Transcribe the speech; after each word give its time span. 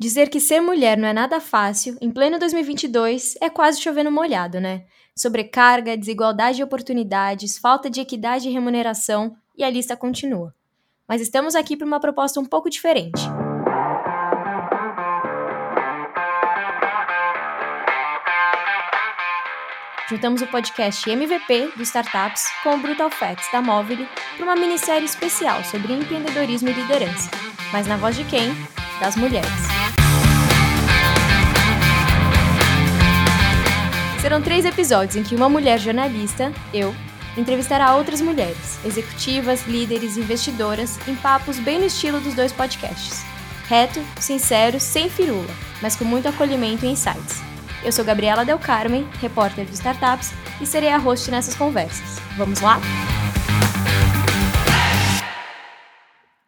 Dizer 0.00 0.30
que 0.30 0.38
ser 0.38 0.60
mulher 0.60 0.96
não 0.96 1.08
é 1.08 1.12
nada 1.12 1.40
fácil, 1.40 1.98
em 2.00 2.08
pleno 2.08 2.38
2022, 2.38 3.34
é 3.40 3.50
quase 3.50 3.80
chovendo 3.80 4.12
molhado, 4.12 4.60
né? 4.60 4.84
Sobrecarga, 5.16 5.96
desigualdade 5.96 6.58
de 6.58 6.62
oportunidades, 6.62 7.58
falta 7.58 7.90
de 7.90 8.00
equidade 8.00 8.48
e 8.48 8.52
remuneração, 8.52 9.34
e 9.56 9.64
a 9.64 9.70
lista 9.70 9.96
continua. 9.96 10.54
Mas 11.08 11.20
estamos 11.20 11.56
aqui 11.56 11.76
para 11.76 11.86
uma 11.86 11.98
proposta 11.98 12.38
um 12.38 12.44
pouco 12.44 12.70
diferente. 12.70 13.20
Juntamos 20.08 20.40
o 20.42 20.46
podcast 20.46 21.10
MVP 21.10 21.72
do 21.76 21.82
Startups 21.82 22.44
com 22.62 22.76
o 22.76 22.78
Brutal 22.78 23.10
Facts 23.10 23.50
da 23.50 23.60
Móvel 23.60 24.06
para 24.36 24.44
uma 24.44 24.54
minissérie 24.54 25.04
especial 25.06 25.64
sobre 25.64 25.92
empreendedorismo 25.92 26.68
e 26.68 26.72
liderança. 26.72 27.28
Mas 27.72 27.88
na 27.88 27.96
voz 27.96 28.16
de 28.16 28.24
quem? 28.24 28.54
Das 29.00 29.16
mulheres. 29.16 29.67
Serão 34.28 34.42
três 34.42 34.66
episódios 34.66 35.16
em 35.16 35.22
que 35.22 35.34
uma 35.34 35.48
mulher 35.48 35.78
jornalista, 35.78 36.52
eu, 36.74 36.94
entrevistará 37.34 37.96
outras 37.96 38.20
mulheres, 38.20 38.78
executivas, 38.84 39.66
líderes, 39.66 40.18
investidoras, 40.18 40.98
em 41.08 41.16
papos 41.16 41.58
bem 41.58 41.78
no 41.78 41.86
estilo 41.86 42.20
dos 42.20 42.34
dois 42.34 42.52
podcasts. 42.52 43.24
Reto, 43.66 44.00
sincero, 44.20 44.78
sem 44.78 45.08
firula, 45.08 45.48
mas 45.80 45.96
com 45.96 46.04
muito 46.04 46.28
acolhimento 46.28 46.84
e 46.84 46.90
insights. 46.90 47.38
Eu 47.82 47.90
sou 47.90 48.04
Gabriela 48.04 48.44
Del 48.44 48.58
Carmen, 48.58 49.08
repórter 49.18 49.64
de 49.64 49.72
Startups, 49.72 50.30
e 50.60 50.66
serei 50.66 50.90
a 50.90 50.98
host 50.98 51.30
nessas 51.30 51.54
conversas. 51.54 52.18
Vamos 52.36 52.60
lá? 52.60 52.78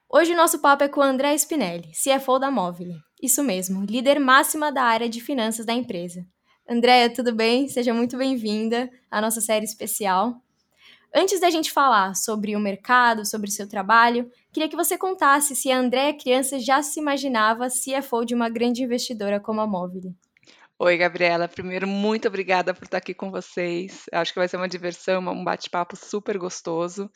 Hoje 0.06 0.34
o 0.34 0.36
nosso 0.36 0.58
papo 0.58 0.84
é 0.84 0.88
com 0.88 1.00
André 1.00 1.34
Spinelli, 1.34 1.92
CFO 1.92 2.38
da 2.38 2.50
Móvel. 2.50 2.88
Isso 3.22 3.42
mesmo, 3.42 3.86
líder 3.86 4.20
máxima 4.20 4.70
da 4.70 4.82
área 4.82 5.08
de 5.08 5.18
finanças 5.18 5.64
da 5.64 5.72
empresa. 5.72 6.20
Andréia, 6.70 7.13
tudo 7.13 7.35
bem? 7.35 7.66
Seja 7.66 7.93
muito 7.93 8.16
bem-vinda 8.16 8.88
à 9.10 9.21
nossa 9.21 9.40
série 9.40 9.65
especial. 9.65 10.40
Antes 11.12 11.40
da 11.40 11.51
gente 11.51 11.73
falar 11.73 12.15
sobre 12.15 12.54
o 12.54 12.60
mercado, 12.60 13.27
sobre 13.27 13.49
o 13.49 13.52
seu 13.52 13.68
trabalho, 13.68 14.30
queria 14.52 14.68
que 14.68 14.77
você 14.77 14.96
contasse 14.96 15.57
se 15.57 15.68
a 15.73 15.77
Andréia 15.77 16.16
criança 16.16 16.60
já 16.60 16.80
se 16.80 17.01
imaginava 17.01 17.66
CFO 17.66 18.24
de 18.24 18.37
uma 18.37 18.49
grande 18.49 18.85
investidora 18.85 19.40
como 19.40 19.60
a 19.60 19.66
Móvel. 19.66 20.15
Oi, 20.79 20.96
Gabriela. 20.96 21.49
Primeiro, 21.49 21.88
muito 21.88 22.29
obrigada 22.29 22.73
por 22.73 22.84
estar 22.84 22.99
aqui 22.99 23.15
com 23.15 23.32
vocês. 23.32 24.05
Acho 24.12 24.32
que 24.32 24.38
vai 24.38 24.46
ser 24.46 24.57
uma 24.57 24.68
diversão, 24.68 25.21
um 25.21 25.43
bate-papo 25.43 25.96
super 25.96 26.38
gostoso. 26.38 27.10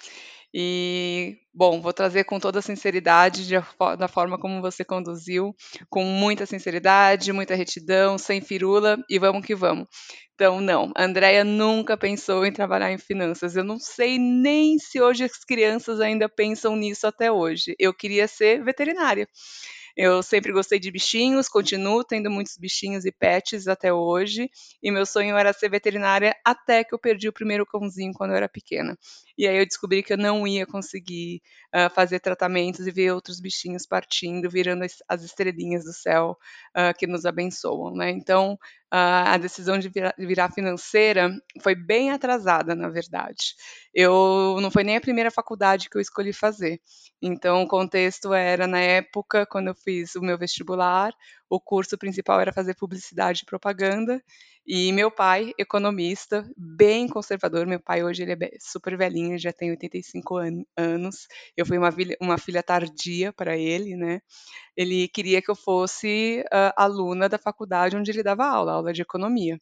E, 0.56 1.36
bom, 1.52 1.80
vou 1.80 1.92
trazer 1.92 2.22
com 2.22 2.38
toda 2.38 2.60
a 2.60 2.62
sinceridade, 2.62 3.44
de, 3.44 3.54
da 3.98 4.06
forma 4.06 4.38
como 4.38 4.60
você 4.62 4.84
conduziu, 4.84 5.52
com 5.90 6.04
muita 6.04 6.46
sinceridade, 6.46 7.32
muita 7.32 7.56
retidão, 7.56 8.16
sem 8.16 8.40
firula, 8.40 8.96
e 9.10 9.18
vamos 9.18 9.44
que 9.44 9.52
vamos. 9.52 9.88
Então, 10.34 10.60
não, 10.60 10.92
Andrea 10.96 11.42
nunca 11.42 11.96
pensou 11.96 12.46
em 12.46 12.52
trabalhar 12.52 12.92
em 12.92 12.98
finanças. 12.98 13.56
Eu 13.56 13.64
não 13.64 13.78
sei 13.80 14.16
nem 14.18 14.78
se 14.78 15.00
hoje 15.00 15.24
as 15.24 15.44
crianças 15.44 16.00
ainda 16.00 16.28
pensam 16.28 16.76
nisso 16.76 17.06
até 17.06 17.32
hoje. 17.32 17.74
Eu 17.78 17.92
queria 17.92 18.28
ser 18.28 18.62
veterinária. 18.64 19.28
Eu 19.96 20.22
sempre 20.24 20.52
gostei 20.52 20.80
de 20.80 20.90
bichinhos, 20.90 21.48
continuo 21.48 22.02
tendo 22.02 22.28
muitos 22.28 22.56
bichinhos 22.58 23.04
e 23.04 23.12
pets 23.12 23.68
até 23.68 23.92
hoje, 23.92 24.50
e 24.82 24.90
meu 24.90 25.06
sonho 25.06 25.36
era 25.36 25.52
ser 25.52 25.68
veterinária 25.68 26.34
até 26.44 26.82
que 26.82 26.92
eu 26.92 26.98
perdi 26.98 27.28
o 27.28 27.32
primeiro 27.32 27.64
cãozinho 27.64 28.12
quando 28.12 28.32
eu 28.32 28.36
era 28.36 28.48
pequena. 28.48 28.98
E 29.38 29.46
aí 29.46 29.56
eu 29.56 29.66
descobri 29.66 30.02
que 30.02 30.12
eu 30.12 30.16
não 30.16 30.46
ia 30.46 30.66
conseguir 30.66 31.40
uh, 31.74 31.88
fazer 31.94 32.18
tratamentos 32.18 32.86
e 32.86 32.90
ver 32.90 33.12
outros 33.12 33.40
bichinhos 33.40 33.86
partindo, 33.86 34.50
virando 34.50 34.84
as, 34.84 34.96
as 35.08 35.22
estrelinhas 35.22 35.84
do 35.84 35.92
céu 35.92 36.36
uh, 36.76 36.96
que 36.98 37.06
nos 37.06 37.24
abençoam, 37.24 37.94
né? 37.94 38.10
Então, 38.10 38.54
uh, 38.54 38.58
a 39.32 39.36
decisão 39.38 39.78
de 39.78 39.88
virar, 39.88 40.14
virar, 40.18 40.52
financeira 40.52 41.30
foi 41.62 41.74
bem 41.74 42.10
atrasada, 42.10 42.74
na 42.74 42.88
verdade. 42.88 43.54
Eu 43.94 44.58
não 44.60 44.70
foi 44.70 44.82
nem 44.82 44.96
a 44.96 45.00
primeira 45.00 45.30
faculdade 45.30 45.88
que 45.88 45.96
eu 45.96 46.00
escolhi 46.00 46.32
fazer. 46.32 46.80
Então, 47.22 47.62
o 47.62 47.68
contexto 47.68 48.34
era 48.34 48.66
na 48.66 48.80
época 48.80 49.46
quando 49.46 49.68
eu 49.68 49.74
fiz 49.74 50.14
o 50.16 50.20
meu 50.20 50.36
vestibular, 50.36 51.12
o 51.48 51.60
curso 51.60 51.96
principal 51.96 52.40
era 52.40 52.52
fazer 52.52 52.74
publicidade 52.74 53.42
e 53.42 53.46
propaganda. 53.46 54.22
E 54.66 54.90
meu 54.92 55.10
pai, 55.10 55.52
economista, 55.58 56.44
bem 56.56 57.06
conservador, 57.06 57.66
meu 57.66 57.78
pai 57.78 58.02
hoje 58.02 58.22
ele 58.22 58.32
é 58.32 58.50
super 58.58 58.96
velhinho, 58.96 59.38
já 59.38 59.52
tem 59.52 59.70
85 59.70 60.38
an 60.38 60.64
anos. 60.76 61.26
Eu 61.56 61.66
fui 61.66 61.78
uma 61.78 61.90
uma 62.20 62.38
filha 62.38 62.62
tardia 62.62 63.32
para 63.32 63.56
ele, 63.56 63.94
né? 63.94 64.20
Ele 64.76 65.06
queria 65.08 65.42
que 65.42 65.50
eu 65.50 65.54
fosse 65.56 66.42
uh, 66.46 66.72
aluna 66.76 67.28
da 67.28 67.38
faculdade 67.38 67.96
onde 67.96 68.10
ele 68.10 68.22
dava 68.22 68.46
aula, 68.46 68.72
aula 68.72 68.92
de 68.92 69.02
economia. 69.02 69.60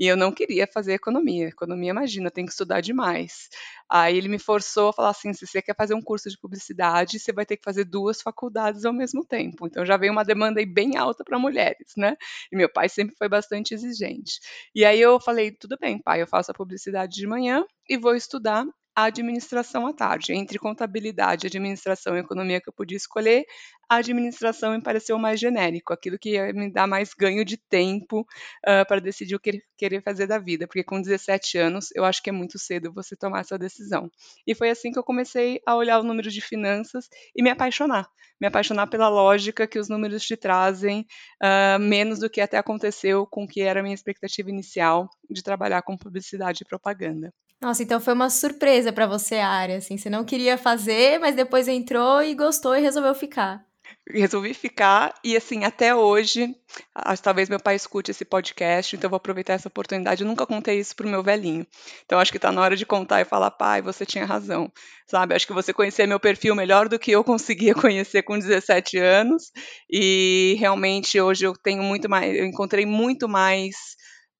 E 0.00 0.06
eu 0.06 0.16
não 0.16 0.32
queria 0.32 0.66
fazer 0.66 0.94
economia. 0.94 1.48
Economia, 1.48 1.90
imagina, 1.90 2.30
tem 2.30 2.46
que 2.46 2.52
estudar 2.52 2.80
demais. 2.80 3.50
Aí 3.88 4.16
ele 4.16 4.28
me 4.28 4.38
forçou 4.38 4.88
a 4.88 4.92
falar 4.94 5.10
assim: 5.10 5.34
se 5.34 5.46
você 5.46 5.60
quer 5.60 5.76
fazer 5.76 5.94
um 5.94 6.00
curso 6.00 6.30
de 6.30 6.38
publicidade, 6.38 7.20
você 7.20 7.32
vai 7.34 7.44
ter 7.44 7.58
que 7.58 7.62
fazer 7.64 7.84
duas 7.84 8.22
faculdades 8.22 8.86
ao 8.86 8.94
mesmo 8.94 9.24
tempo. 9.26 9.66
Então 9.66 9.84
já 9.84 9.98
veio 9.98 10.12
uma 10.12 10.24
demanda 10.24 10.58
aí 10.58 10.66
bem 10.66 10.96
alta 10.96 11.22
para 11.22 11.38
mulheres, 11.38 11.92
né? 11.98 12.16
E 12.50 12.56
meu 12.56 12.72
pai 12.72 12.88
sempre 12.88 13.14
foi 13.18 13.28
bastante 13.28 13.74
exigente. 13.74 14.40
E 14.74 14.84
aí 14.86 15.00
eu 15.00 15.20
falei: 15.20 15.52
tudo 15.52 15.76
bem, 15.78 16.00
pai, 16.00 16.22
eu 16.22 16.26
faço 16.26 16.50
a 16.50 16.54
publicidade 16.54 17.12
de 17.14 17.26
manhã 17.26 17.62
e 17.88 17.98
vou 17.98 18.14
estudar 18.14 18.64
a 18.94 19.04
administração 19.04 19.86
à 19.86 19.92
tarde. 19.92 20.32
Entre 20.32 20.58
contabilidade, 20.58 21.46
administração 21.46 22.16
e 22.16 22.20
economia 22.20 22.60
que 22.60 22.68
eu 22.68 22.72
podia 22.72 22.96
escolher, 22.96 23.44
a 23.88 23.96
administração 23.96 24.72
me 24.72 24.82
pareceu 24.82 25.18
mais 25.18 25.40
genérico, 25.40 25.92
aquilo 25.92 26.16
que 26.16 26.30
ia 26.30 26.52
me 26.52 26.70
dar 26.70 26.86
mais 26.86 27.12
ganho 27.12 27.44
de 27.44 27.56
tempo 27.56 28.20
uh, 28.20 28.86
para 28.86 29.00
decidir 29.00 29.34
o 29.34 29.40
que 29.40 29.60
querer 29.76 30.00
fazer 30.00 30.28
da 30.28 30.38
vida, 30.38 30.66
porque 30.66 30.84
com 30.84 31.02
17 31.02 31.58
anos 31.58 31.88
eu 31.94 32.04
acho 32.04 32.22
que 32.22 32.30
é 32.30 32.32
muito 32.32 32.56
cedo 32.56 32.92
você 32.92 33.16
tomar 33.16 33.40
essa 33.40 33.58
decisão. 33.58 34.08
E 34.46 34.54
foi 34.54 34.70
assim 34.70 34.92
que 34.92 34.98
eu 34.98 35.02
comecei 35.02 35.60
a 35.66 35.74
olhar 35.74 35.98
o 35.98 36.04
número 36.04 36.30
de 36.30 36.40
finanças 36.40 37.08
e 37.34 37.42
me 37.42 37.50
apaixonar, 37.50 38.08
me 38.40 38.46
apaixonar 38.46 38.86
pela 38.86 39.08
lógica 39.08 39.66
que 39.66 39.78
os 39.78 39.88
números 39.88 40.24
te 40.24 40.36
trazem, 40.36 41.04
uh, 41.42 41.78
menos 41.80 42.20
do 42.20 42.30
que 42.30 42.40
até 42.40 42.58
aconteceu 42.58 43.26
com 43.26 43.42
o 43.42 43.48
que 43.48 43.60
era 43.60 43.80
a 43.80 43.82
minha 43.82 43.94
expectativa 43.94 44.50
inicial 44.50 45.08
de 45.28 45.42
trabalhar 45.42 45.82
com 45.82 45.96
publicidade 45.96 46.62
e 46.62 46.68
propaganda. 46.68 47.34
Nossa, 47.60 47.82
então 47.82 48.00
foi 48.00 48.14
uma 48.14 48.30
surpresa 48.30 48.90
para 48.90 49.06
você 49.06 49.36
a 49.36 49.48
área, 49.48 49.76
assim, 49.76 49.98
você 49.98 50.08
não 50.08 50.24
queria 50.24 50.56
fazer, 50.56 51.18
mas 51.20 51.36
depois 51.36 51.68
entrou 51.68 52.22
e 52.22 52.34
gostou 52.34 52.74
e 52.74 52.80
resolveu 52.80 53.14
ficar. 53.14 53.62
Resolvi 54.08 54.54
ficar 54.54 55.14
e 55.22 55.36
assim, 55.36 55.64
até 55.64 55.94
hoje, 55.94 56.56
talvez 57.22 57.48
meu 57.48 57.60
pai 57.60 57.76
escute 57.76 58.10
esse 58.10 58.24
podcast, 58.24 58.96
então 58.96 59.06
eu 59.06 59.10
vou 59.10 59.18
aproveitar 59.18 59.52
essa 59.52 59.68
oportunidade. 59.68 60.22
Eu 60.22 60.28
nunca 60.28 60.46
contei 60.46 60.78
isso 60.78 60.96
pro 60.96 61.08
meu 61.08 61.22
velhinho. 61.22 61.66
Então 62.06 62.18
acho 62.18 62.30
que 62.30 62.38
está 62.38 62.50
na 62.50 62.62
hora 62.62 62.76
de 62.76 62.86
contar 62.86 63.20
e 63.20 63.24
falar, 63.24 63.50
pai, 63.50 63.82
você 63.82 64.06
tinha 64.06 64.24
razão. 64.24 64.72
Sabe? 65.06 65.34
Acho 65.34 65.46
que 65.46 65.52
você 65.52 65.72
conhecia 65.72 66.06
meu 66.06 66.18
perfil 66.18 66.54
melhor 66.54 66.88
do 66.88 66.98
que 66.98 67.10
eu 67.10 67.22
conseguia 67.22 67.74
conhecer 67.76 68.22
com 68.22 68.38
17 68.38 68.96
anos. 68.98 69.52
E 69.88 70.56
realmente 70.58 71.20
hoje 71.20 71.44
eu 71.44 71.52
tenho 71.52 71.82
muito 71.82 72.08
mais, 72.08 72.34
eu 72.34 72.46
encontrei 72.46 72.86
muito 72.86 73.28
mais 73.28 73.76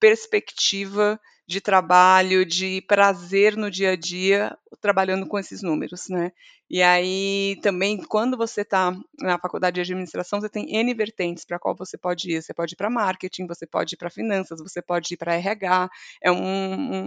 perspectiva 0.00 1.20
de 1.50 1.60
trabalho, 1.60 2.46
de 2.46 2.80
prazer 2.82 3.56
no 3.56 3.70
dia 3.70 3.90
a 3.90 3.96
dia, 3.96 4.56
trabalhando 4.80 5.26
com 5.26 5.36
esses 5.38 5.62
números, 5.62 6.08
né? 6.08 6.30
E 6.70 6.82
aí 6.84 7.58
também, 7.62 7.98
quando 7.98 8.36
você 8.36 8.60
está 8.60 8.96
na 9.20 9.36
faculdade 9.40 9.74
de 9.74 9.80
administração, 9.80 10.40
você 10.40 10.48
tem 10.48 10.72
N 10.76 10.94
vertentes 10.94 11.44
para 11.44 11.58
qual 11.58 11.74
você 11.74 11.98
pode 11.98 12.30
ir. 12.30 12.40
Você 12.40 12.54
pode 12.54 12.74
ir 12.74 12.76
para 12.76 12.88
marketing, 12.88 13.48
você 13.48 13.66
pode 13.66 13.96
ir 13.96 13.98
para 13.98 14.08
finanças, 14.08 14.60
você 14.60 14.80
pode 14.80 15.14
ir 15.14 15.16
para 15.16 15.34
RH, 15.34 15.90
é 16.22 16.30
um, 16.30 16.36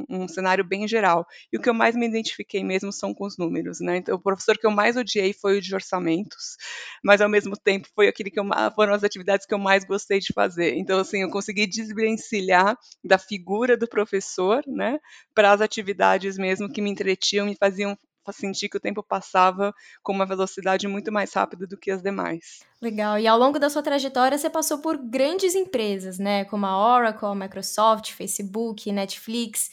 um, 0.01 0.05
um, 0.09 0.27
cenário 0.27 0.65
bem 0.65 0.85
geral. 0.85 1.25
E 1.51 1.57
o 1.57 1.61
que 1.61 1.69
eu 1.69 1.73
mais 1.73 1.95
me 1.95 2.05
identifiquei 2.05 2.61
mesmo 2.61 2.91
são 2.91 3.13
com 3.13 3.25
os 3.25 3.37
números, 3.37 3.79
né? 3.79 3.95
Então, 3.95 4.15
o 4.15 4.19
professor 4.21 4.57
que 4.57 4.67
eu 4.67 4.71
mais 4.71 4.97
odiei 4.97 5.31
foi 5.31 5.57
o 5.59 5.61
de 5.61 5.73
orçamentos, 5.73 6.57
mas 7.01 7.21
ao 7.21 7.29
mesmo 7.29 7.55
tempo 7.55 7.87
foi 7.95 8.09
aquele 8.09 8.29
que 8.29 8.39
eu, 8.39 8.45
foram 8.75 8.93
as 8.93 9.03
atividades 9.03 9.45
que 9.45 9.53
eu 9.53 9.59
mais 9.59 9.85
gostei 9.85 10.19
de 10.19 10.33
fazer. 10.33 10.75
Então, 10.75 10.99
assim, 10.99 11.21
eu 11.21 11.29
consegui 11.29 11.65
desvencilhar 11.67 12.77
da 13.01 13.17
figura 13.17 13.77
do 13.77 13.87
professor, 13.87 14.61
né, 14.67 14.99
para 15.33 15.53
as 15.53 15.61
atividades 15.61 16.37
mesmo 16.37 16.69
que 16.69 16.81
me 16.81 16.89
entretinham, 16.89 17.45
me 17.45 17.55
faziam 17.55 17.97
sentir 18.31 18.69
que 18.69 18.77
o 18.77 18.79
tempo 18.79 19.03
passava 19.03 19.73
com 20.01 20.13
uma 20.13 20.25
velocidade 20.25 20.87
muito 20.87 21.11
mais 21.11 21.33
rápida 21.33 21.67
do 21.67 21.77
que 21.77 21.91
as 21.91 22.01
demais. 22.01 22.61
Legal. 22.81 23.19
E 23.19 23.27
ao 23.27 23.37
longo 23.37 23.59
da 23.59 23.69
sua 23.69 23.81
trajetória, 23.81 24.37
você 24.37 24.49
passou 24.49 24.79
por 24.79 24.97
grandes 24.97 25.55
empresas, 25.55 26.19
né? 26.19 26.45
Como 26.45 26.65
a 26.65 26.77
Oracle, 26.77 27.27
a 27.27 27.35
Microsoft, 27.35 28.13
Facebook, 28.13 28.91
Netflix. 28.91 29.69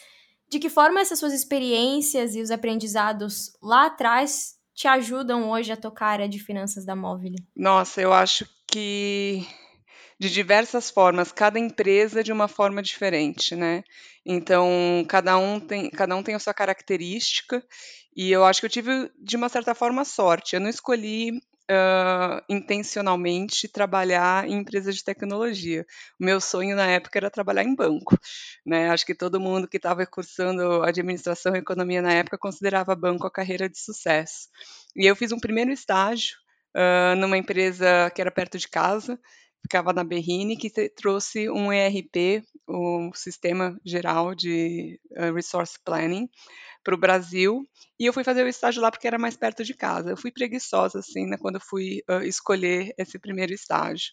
De 0.48 0.58
que 0.58 0.68
forma 0.68 1.00
essas 1.00 1.18
suas 1.18 1.32
experiências 1.32 2.34
e 2.34 2.40
os 2.40 2.50
aprendizados 2.50 3.52
lá 3.62 3.86
atrás 3.86 4.56
te 4.74 4.88
ajudam 4.88 5.50
hoje 5.50 5.70
a 5.70 5.76
tocar 5.76 6.06
a 6.06 6.10
área 6.10 6.28
de 6.28 6.38
finanças 6.38 6.84
da 6.84 6.96
Móvel? 6.96 7.34
Nossa, 7.54 8.00
eu 8.00 8.12
acho 8.12 8.48
que 8.66 9.46
de 10.20 10.28
diversas 10.28 10.90
formas, 10.90 11.32
cada 11.32 11.58
empresa 11.58 12.22
de 12.22 12.30
uma 12.30 12.46
forma 12.46 12.82
diferente, 12.82 13.56
né? 13.56 13.82
Então, 14.24 15.02
cada 15.08 15.38
um 15.38 15.58
tem, 15.58 15.88
cada 15.88 16.14
um 16.14 16.22
tem 16.22 16.34
a 16.34 16.38
sua 16.38 16.52
característica, 16.52 17.64
e 18.14 18.30
eu 18.30 18.44
acho 18.44 18.60
que 18.60 18.66
eu 18.66 18.70
tive, 18.70 19.10
de 19.18 19.36
uma 19.36 19.48
certa 19.48 19.74
forma, 19.74 20.04
sorte. 20.04 20.54
Eu 20.54 20.60
não 20.60 20.68
escolhi 20.68 21.38
uh, 21.70 22.44
intencionalmente 22.50 23.66
trabalhar 23.66 24.46
em 24.46 24.58
empresas 24.58 24.94
de 24.96 25.02
tecnologia. 25.02 25.86
O 26.20 26.24
meu 26.24 26.38
sonho 26.38 26.76
na 26.76 26.86
época 26.86 27.18
era 27.18 27.30
trabalhar 27.30 27.64
em 27.64 27.74
banco. 27.74 28.18
Né? 28.66 28.90
Acho 28.90 29.06
que 29.06 29.14
todo 29.14 29.40
mundo 29.40 29.66
que 29.66 29.78
estava 29.78 30.04
cursando 30.04 30.82
administração 30.82 31.56
e 31.56 31.60
economia 31.60 32.02
na 32.02 32.12
época 32.12 32.36
considerava 32.36 32.94
banco 32.94 33.26
a 33.26 33.30
carreira 33.30 33.70
de 33.70 33.78
sucesso. 33.78 34.48
E 34.94 35.06
eu 35.06 35.16
fiz 35.16 35.32
um 35.32 35.40
primeiro 35.40 35.72
estágio 35.72 36.36
uh, 36.76 37.16
numa 37.16 37.38
empresa 37.38 38.10
que 38.14 38.20
era 38.20 38.30
perto 38.30 38.58
de 38.58 38.68
casa, 38.68 39.18
ficava 39.62 39.92
na 39.92 40.04
Berrine, 40.04 40.56
que 40.56 40.70
trouxe 40.90 41.48
um 41.50 41.72
ERP, 41.72 42.42
o 42.66 42.98
um 42.98 43.12
Sistema 43.14 43.78
Geral 43.84 44.34
de 44.34 45.00
uh, 45.12 45.32
Resource 45.34 45.78
Planning, 45.84 46.28
para 46.82 46.94
o 46.94 46.98
Brasil 46.98 47.68
e 47.98 48.06
eu 48.06 48.12
fui 48.12 48.24
fazer 48.24 48.42
o 48.42 48.48
estágio 48.48 48.80
lá 48.80 48.90
porque 48.90 49.06
era 49.06 49.18
mais 49.18 49.36
perto 49.36 49.62
de 49.62 49.74
casa. 49.74 50.10
Eu 50.10 50.16
fui 50.16 50.30
preguiçosa, 50.30 51.00
assim, 51.00 51.26
né, 51.26 51.36
quando 51.36 51.56
eu 51.56 51.60
fui 51.60 52.02
uh, 52.08 52.22
escolher 52.22 52.94
esse 52.96 53.18
primeiro 53.18 53.52
estágio. 53.52 54.10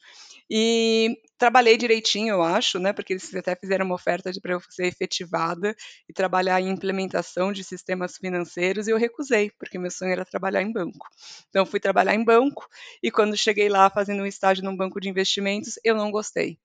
E 0.49 1.17
trabalhei 1.37 1.77
direitinho, 1.77 2.33
eu 2.33 2.43
acho, 2.43 2.79
né, 2.79 2.91
porque 2.91 3.13
eles 3.13 3.33
até 3.33 3.55
fizeram 3.55 3.85
uma 3.85 3.95
oferta 3.95 4.29
para 4.41 4.53
eu 4.53 4.61
ser 4.69 4.87
efetivada 4.87 5.73
e 6.09 6.13
trabalhar 6.13 6.59
em 6.59 6.69
implementação 6.69 7.53
de 7.53 7.63
sistemas 7.63 8.17
financeiros 8.17 8.87
e 8.87 8.91
eu 8.91 8.97
recusei, 8.97 9.51
porque 9.57 9.79
meu 9.79 9.91
sonho 9.91 10.11
era 10.11 10.25
trabalhar 10.25 10.61
em 10.61 10.71
banco. 10.71 11.07
Então, 11.49 11.65
fui 11.65 11.79
trabalhar 11.79 12.15
em 12.15 12.23
banco 12.23 12.67
e 13.01 13.09
quando 13.09 13.37
cheguei 13.37 13.69
lá 13.69 13.89
fazendo 13.89 14.21
um 14.21 14.25
estágio 14.25 14.63
num 14.63 14.75
banco 14.75 14.99
de 14.99 15.09
investimentos, 15.09 15.79
eu 15.83 15.95
não 15.95 16.11
gostei. 16.11 16.59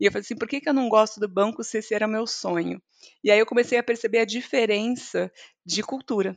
E 0.00 0.06
eu 0.06 0.12
falei 0.12 0.22
assim, 0.22 0.36
por 0.36 0.48
que, 0.48 0.60
que 0.60 0.68
eu 0.68 0.74
não 0.74 0.88
gosto 0.88 1.20
do 1.20 1.28
banco 1.28 1.64
se 1.64 1.78
esse 1.78 1.94
era 1.94 2.06
meu 2.06 2.26
sonho? 2.26 2.80
E 3.24 3.30
aí 3.30 3.38
eu 3.38 3.46
comecei 3.46 3.78
a 3.78 3.82
perceber 3.82 4.18
a 4.18 4.24
diferença 4.24 5.30
de 5.64 5.82
cultura 5.82 6.36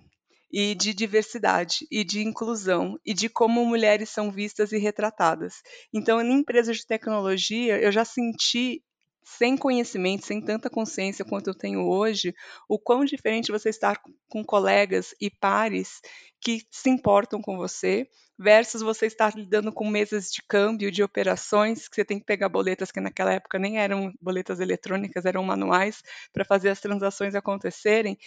e 0.52 0.74
de 0.76 0.94
diversidade 0.94 1.86
e 1.92 2.04
de 2.04 2.22
inclusão 2.22 2.98
e 3.06 3.14
de 3.14 3.30
como 3.30 3.66
mulheres 3.66 4.10
são 4.10 4.32
vistas 4.32 4.72
e 4.72 4.78
retratadas. 4.78 5.56
Então, 5.94 6.22
em 6.22 6.32
empresas 6.34 6.78
de 6.78 6.88
tecnologia, 6.88 7.80
eu 7.80 7.92
já 7.92 8.04
senti 8.04 8.84
sem 9.24 9.58
conhecimento, 9.58 10.26
sem 10.26 10.42
tanta 10.42 10.70
consciência 10.70 11.26
quanto 11.26 11.48
eu 11.48 11.56
tenho 11.56 11.88
hoje, 11.88 12.34
o 12.68 12.80
quão 12.80 13.06
diferente 13.06 13.52
você 13.52 13.70
estar 13.70 14.02
com 14.28 14.44
colegas 14.44 15.14
e 15.20 15.30
pares 15.30 16.02
que 16.42 16.64
se 16.72 16.90
importam 16.90 17.42
com 17.42 17.58
você, 17.58 18.08
versus 18.38 18.82
você 18.82 19.06
estar 19.06 19.36
lidando 19.36 19.72
com 19.74 19.90
mesas 19.90 20.32
de 20.32 20.42
câmbio, 20.48 20.90
de 20.90 21.04
operações, 21.04 21.90
que 21.90 21.96
você 21.96 22.06
tem 22.06 22.20
que 22.20 22.26
pegar 22.26 22.48
boletas 22.48 22.92
que 22.92 23.02
naquela 23.02 23.34
época 23.34 23.60
nem 23.60 23.78
eram 23.78 24.14
boletas 24.22 24.62
eletrônicas, 24.62 25.26
eram 25.26 25.44
manuais, 25.44 26.02
para 26.32 26.46
fazer 26.46 26.70
as 26.70 26.80
transações 26.80 27.36
acontecerem 27.36 28.18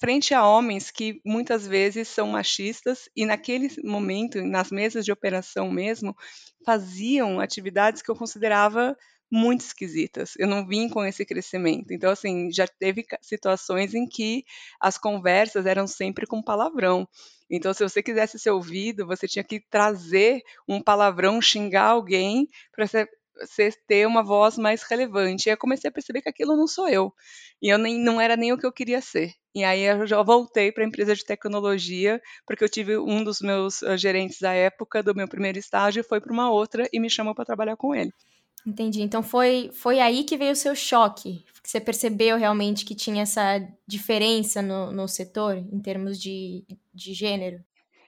frente 0.00 0.32
a 0.32 0.46
homens 0.46 0.90
que 0.90 1.20
muitas 1.24 1.66
vezes 1.66 2.08
são 2.08 2.28
machistas 2.28 3.08
e 3.16 3.26
naquele 3.26 3.68
momento, 3.84 4.40
nas 4.42 4.70
mesas 4.70 5.04
de 5.04 5.12
operação 5.12 5.70
mesmo, 5.70 6.16
faziam 6.64 7.40
atividades 7.40 8.00
que 8.00 8.10
eu 8.10 8.16
considerava 8.16 8.96
muito 9.30 9.60
esquisitas. 9.60 10.34
Eu 10.38 10.46
não 10.46 10.66
vim 10.66 10.88
com 10.88 11.04
esse 11.04 11.24
crescimento. 11.24 11.92
Então, 11.92 12.10
assim, 12.10 12.50
já 12.50 12.66
teve 12.66 13.04
situações 13.20 13.94
em 13.94 14.06
que 14.06 14.44
as 14.80 14.96
conversas 14.96 15.66
eram 15.66 15.86
sempre 15.86 16.26
com 16.26 16.42
palavrão. 16.42 17.06
Então, 17.50 17.72
se 17.72 17.82
você 17.82 18.02
quisesse 18.02 18.38
ser 18.38 18.50
ouvido, 18.50 19.06
você 19.06 19.26
tinha 19.26 19.44
que 19.44 19.60
trazer 19.70 20.42
um 20.66 20.82
palavrão, 20.82 21.40
xingar 21.40 21.88
alguém 21.88 22.48
para 22.72 22.86
você 22.86 23.72
ter 23.86 24.06
uma 24.06 24.22
voz 24.22 24.58
mais 24.58 24.82
relevante. 24.82 25.48
E 25.48 25.52
eu 25.52 25.56
comecei 25.56 25.88
a 25.88 25.92
perceber 25.92 26.22
que 26.22 26.28
aquilo 26.28 26.56
não 26.56 26.66
sou 26.66 26.88
eu. 26.88 27.12
E 27.62 27.68
eu 27.68 27.78
nem, 27.78 27.98
não 27.98 28.20
era 28.20 28.36
nem 28.36 28.52
o 28.52 28.58
que 28.58 28.66
eu 28.66 28.72
queria 28.72 29.00
ser. 29.00 29.32
E 29.54 29.64
aí 29.64 29.82
eu 29.82 30.06
já 30.06 30.22
voltei 30.22 30.70
para 30.70 30.84
a 30.84 30.86
empresa 30.86 31.14
de 31.14 31.24
tecnologia, 31.24 32.20
porque 32.46 32.62
eu 32.62 32.68
tive 32.68 32.98
um 32.98 33.24
dos 33.24 33.40
meus 33.40 33.82
uh, 33.82 33.96
gerentes 33.96 34.38
da 34.40 34.52
época, 34.52 35.02
do 35.02 35.14
meu 35.14 35.26
primeiro 35.26 35.58
estágio, 35.58 36.04
foi 36.04 36.20
para 36.20 36.32
uma 36.32 36.50
outra 36.50 36.88
e 36.92 37.00
me 37.00 37.10
chamou 37.10 37.34
para 37.34 37.44
trabalhar 37.44 37.76
com 37.76 37.94
ele. 37.94 38.12
Entendi. 38.66 39.02
Então 39.02 39.22
foi, 39.22 39.70
foi 39.72 40.00
aí 40.00 40.24
que 40.24 40.36
veio 40.36 40.52
o 40.52 40.56
seu 40.56 40.74
choque. 40.74 41.44
Que 41.62 41.70
você 41.70 41.80
percebeu 41.80 42.36
realmente 42.36 42.84
que 42.84 42.94
tinha 42.94 43.22
essa 43.22 43.60
diferença 43.86 44.62
no, 44.62 44.92
no 44.92 45.08
setor, 45.08 45.56
em 45.56 45.80
termos 45.80 46.20
de, 46.20 46.64
de 46.94 47.14
gênero? 47.14 47.62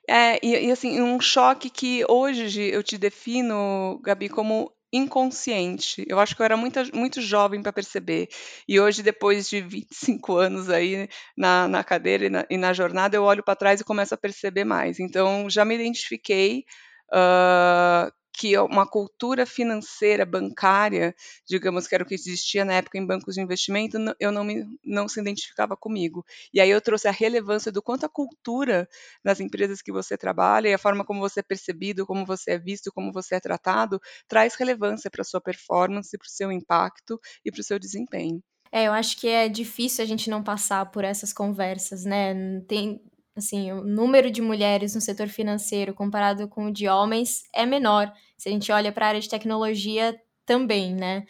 É, 0.08 0.38
e, 0.44 0.66
e 0.66 0.70
assim, 0.72 1.00
um 1.00 1.20
choque 1.20 1.70
que 1.70 2.04
hoje 2.08 2.62
eu 2.62 2.82
te 2.82 2.98
defino, 2.98 4.00
Gabi, 4.02 4.28
como 4.28 4.72
inconsciente. 4.92 6.04
Eu 6.08 6.18
acho 6.18 6.34
que 6.34 6.42
eu 6.42 6.44
era 6.44 6.56
muito, 6.56 6.80
muito 6.94 7.20
jovem 7.20 7.62
para 7.62 7.72
perceber. 7.72 8.28
E 8.68 8.80
hoje, 8.80 9.02
depois 9.02 9.48
de 9.48 9.60
25 9.60 10.36
anos 10.36 10.68
aí 10.68 11.08
na, 11.36 11.68
na 11.68 11.84
cadeira 11.84 12.26
e 12.26 12.30
na, 12.30 12.46
e 12.50 12.56
na 12.56 12.72
jornada, 12.72 13.16
eu 13.16 13.22
olho 13.22 13.42
para 13.42 13.56
trás 13.56 13.80
e 13.80 13.84
começo 13.84 14.14
a 14.14 14.18
perceber 14.18 14.64
mais. 14.64 14.98
Então, 14.98 15.48
já 15.48 15.64
me 15.64 15.76
identifiquei 15.76 16.64
uh, 17.12 18.10
que 18.40 18.56
uma 18.56 18.86
cultura 18.86 19.44
financeira, 19.44 20.24
bancária, 20.24 21.14
digamos 21.46 21.86
que 21.86 21.94
era 21.94 22.02
o 22.02 22.06
que 22.06 22.14
existia 22.14 22.64
na 22.64 22.72
época 22.72 22.96
em 22.96 23.04
bancos 23.04 23.34
de 23.34 23.42
investimento, 23.42 23.98
eu 24.18 24.32
não, 24.32 24.42
me, 24.42 24.64
não 24.82 25.06
se 25.06 25.20
identificava 25.20 25.76
comigo. 25.76 26.24
E 26.50 26.58
aí 26.58 26.70
eu 26.70 26.80
trouxe 26.80 27.06
a 27.06 27.10
relevância 27.10 27.70
do 27.70 27.82
quanto 27.82 28.06
a 28.06 28.08
cultura 28.08 28.88
nas 29.22 29.40
empresas 29.40 29.82
que 29.82 29.92
você 29.92 30.16
trabalha 30.16 30.68
e 30.68 30.72
a 30.72 30.78
forma 30.78 31.04
como 31.04 31.20
você 31.20 31.40
é 31.40 31.42
percebido, 31.42 32.06
como 32.06 32.24
você 32.24 32.52
é 32.52 32.58
visto, 32.58 32.90
como 32.90 33.12
você 33.12 33.34
é 33.34 33.40
tratado, 33.40 34.00
traz 34.26 34.54
relevância 34.54 35.10
para 35.10 35.20
a 35.20 35.24
sua 35.24 35.42
performance, 35.42 36.16
para 36.16 36.26
o 36.26 36.30
seu 36.30 36.50
impacto 36.50 37.20
e 37.44 37.52
para 37.52 37.60
o 37.60 37.64
seu 37.64 37.78
desempenho. 37.78 38.42
É, 38.72 38.86
eu 38.86 38.92
acho 38.92 39.18
que 39.18 39.28
é 39.28 39.48
difícil 39.48 40.02
a 40.02 40.06
gente 40.06 40.30
não 40.30 40.42
passar 40.42 40.86
por 40.92 41.04
essas 41.04 41.32
conversas, 41.32 42.04
né? 42.04 42.60
Tem, 42.68 43.02
assim, 43.36 43.72
o 43.72 43.82
número 43.82 44.30
de 44.30 44.42
mulheres 44.42 44.94
no 44.94 45.00
setor 45.00 45.28
financeiro 45.28 45.94
comparado 45.94 46.48
com 46.48 46.66
o 46.66 46.72
de 46.72 46.88
homens 46.88 47.42
é 47.54 47.64
menor. 47.64 48.12
Se 48.36 48.48
a 48.48 48.52
gente 48.52 48.70
olha 48.72 48.92
para 48.92 49.06
a 49.06 49.08
área 49.10 49.20
de 49.20 49.28
tecnologia 49.28 50.20
também, 50.44 50.94
né? 50.94 51.24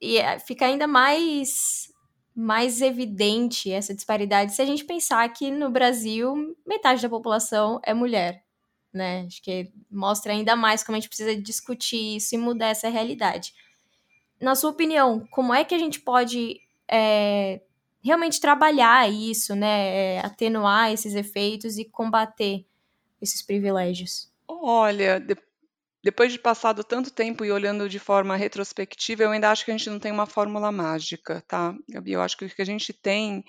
E 0.00 0.18
é, 0.18 0.38
fica 0.38 0.66
ainda 0.66 0.86
mais 0.86 1.92
mais 2.36 2.82
evidente 2.82 3.70
essa 3.70 3.94
disparidade 3.94 4.56
se 4.56 4.60
a 4.60 4.66
gente 4.66 4.84
pensar 4.84 5.28
que 5.28 5.52
no 5.52 5.70
Brasil 5.70 6.56
metade 6.66 7.00
da 7.00 7.08
população 7.08 7.80
é 7.84 7.94
mulher, 7.94 8.42
né? 8.92 9.24
Acho 9.26 9.40
que 9.40 9.72
mostra 9.90 10.32
ainda 10.32 10.56
mais 10.56 10.82
como 10.82 10.96
a 10.96 11.00
gente 11.00 11.08
precisa 11.08 11.36
discutir 11.36 12.16
isso 12.16 12.34
e 12.34 12.38
mudar 12.38 12.68
essa 12.68 12.88
realidade. 12.88 13.54
Na 14.40 14.54
sua 14.56 14.70
opinião, 14.70 15.26
como 15.30 15.54
é 15.54 15.64
que 15.64 15.74
a 15.74 15.78
gente 15.78 16.00
pode 16.00 16.60
é, 16.90 17.62
realmente 18.04 18.40
trabalhar 18.40 19.10
isso, 19.10 19.54
né? 19.54 20.16
É, 20.16 20.20
atenuar 20.20 20.92
esses 20.92 21.14
efeitos 21.14 21.78
e 21.78 21.84
combater 21.84 22.64
esses 23.20 23.42
privilégios? 23.42 24.30
Olha, 24.46 25.18
de, 25.18 25.36
depois 26.02 26.32
de 26.32 26.38
passado 26.38 26.84
tanto 26.84 27.10
tempo 27.10 27.44
e 27.44 27.50
olhando 27.50 27.88
de 27.88 27.98
forma 27.98 28.36
retrospectiva, 28.36 29.22
eu 29.22 29.30
ainda 29.30 29.50
acho 29.50 29.64
que 29.64 29.70
a 29.70 29.76
gente 29.76 29.88
não 29.88 29.98
tem 29.98 30.12
uma 30.12 30.26
fórmula 30.26 30.70
mágica, 30.70 31.42
tá, 31.48 31.74
Gabi? 31.88 32.12
Eu 32.12 32.20
acho 32.20 32.36
que 32.36 32.44
o 32.44 32.48
que 32.48 32.62
a 32.62 32.66
gente 32.66 32.92
tem 32.92 33.44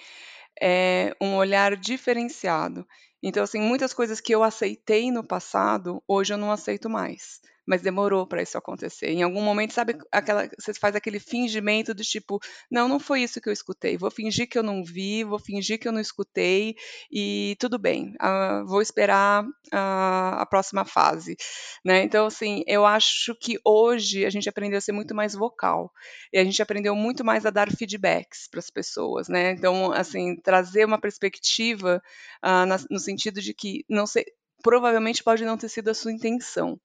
é 0.62 1.14
um 1.20 1.36
olhar 1.36 1.76
diferenciado. 1.76 2.88
Então, 3.22 3.44
assim, 3.44 3.60
muitas 3.60 3.94
coisas 3.94 4.22
que 4.22 4.34
eu 4.34 4.42
aceitei 4.42 5.12
no 5.12 5.24
passado, 5.24 6.02
hoje 6.08 6.34
eu 6.34 6.38
não 6.38 6.52
aceito 6.52 6.90
mais 6.90 7.42
mas 7.66 7.82
demorou 7.82 8.28
para 8.28 8.42
isso 8.42 8.58
acontecer. 8.58 9.08
Em 9.08 9.24
algum 9.24 9.42
momento, 9.42 9.74
sabe, 9.74 9.98
aquela, 10.12 10.50
você 10.60 10.74
faz 10.74 10.96
aquele 10.96 11.20
fingimento 11.20 11.94
do 11.94 12.04
tipo, 12.04 12.40
não, 12.70 12.88
não 12.88 13.00
foi 13.00 13.22
isso 13.22 13.42
que 13.42 13.50
eu 13.50 13.54
escutei, 13.54 13.98
vou 13.98 14.12
fingir 14.12 14.48
que 14.48 14.58
eu 14.58 14.64
não 14.64 14.84
vi, 14.84 15.24
vou 15.24 15.40
fingir 15.40 15.80
que 15.80 15.88
eu 15.88 15.92
não 15.92 16.00
escutei 16.00 16.76
e 17.12 17.56
tudo 17.60 17.80
bem, 17.80 18.16
uh, 18.22 18.66
vou 18.66 18.82
esperar 18.82 19.44
uh, 19.44 19.48
a 19.72 20.46
próxima 20.50 20.86
fase, 20.86 21.36
né? 21.84 22.04
Então, 22.04 22.28
assim, 22.28 22.64
eu 22.68 22.86
acho 22.86 23.36
que 23.36 23.60
hoje 23.64 24.26
a 24.26 24.30
gente 24.30 24.48
aprendeu 24.48 24.78
a 24.78 24.82
ser 24.82 24.92
muito 24.92 25.16
mais 25.16 25.34
vocal 25.34 25.92
e 26.32 26.38
a 26.38 26.44
gente 26.44 26.62
aprendeu 26.62 26.96
muito 26.96 27.24
mais 27.24 27.46
a 27.46 27.50
dar 27.50 27.72
feedbacks 27.72 28.48
para 28.50 28.60
as 28.60 28.70
pessoas, 28.70 29.28
né? 29.28 29.52
Então, 29.52 29.92
assim, 29.92 30.36
trazer 30.36 30.86
uma 30.86 31.00
perspectiva 31.00 32.02
uh, 32.44 32.66
na, 32.66 32.78
no 32.90 33.00
sentido 33.00 33.42
de 33.42 33.54
que 33.54 33.86
não 33.90 34.06
sei, 34.06 34.26
provavelmente 34.62 35.24
pode 35.24 35.46
não 35.46 35.58
ter 35.58 35.70
sido 35.70 35.90
a 35.90 35.94
sua 35.94 36.12
intenção, 36.12 36.80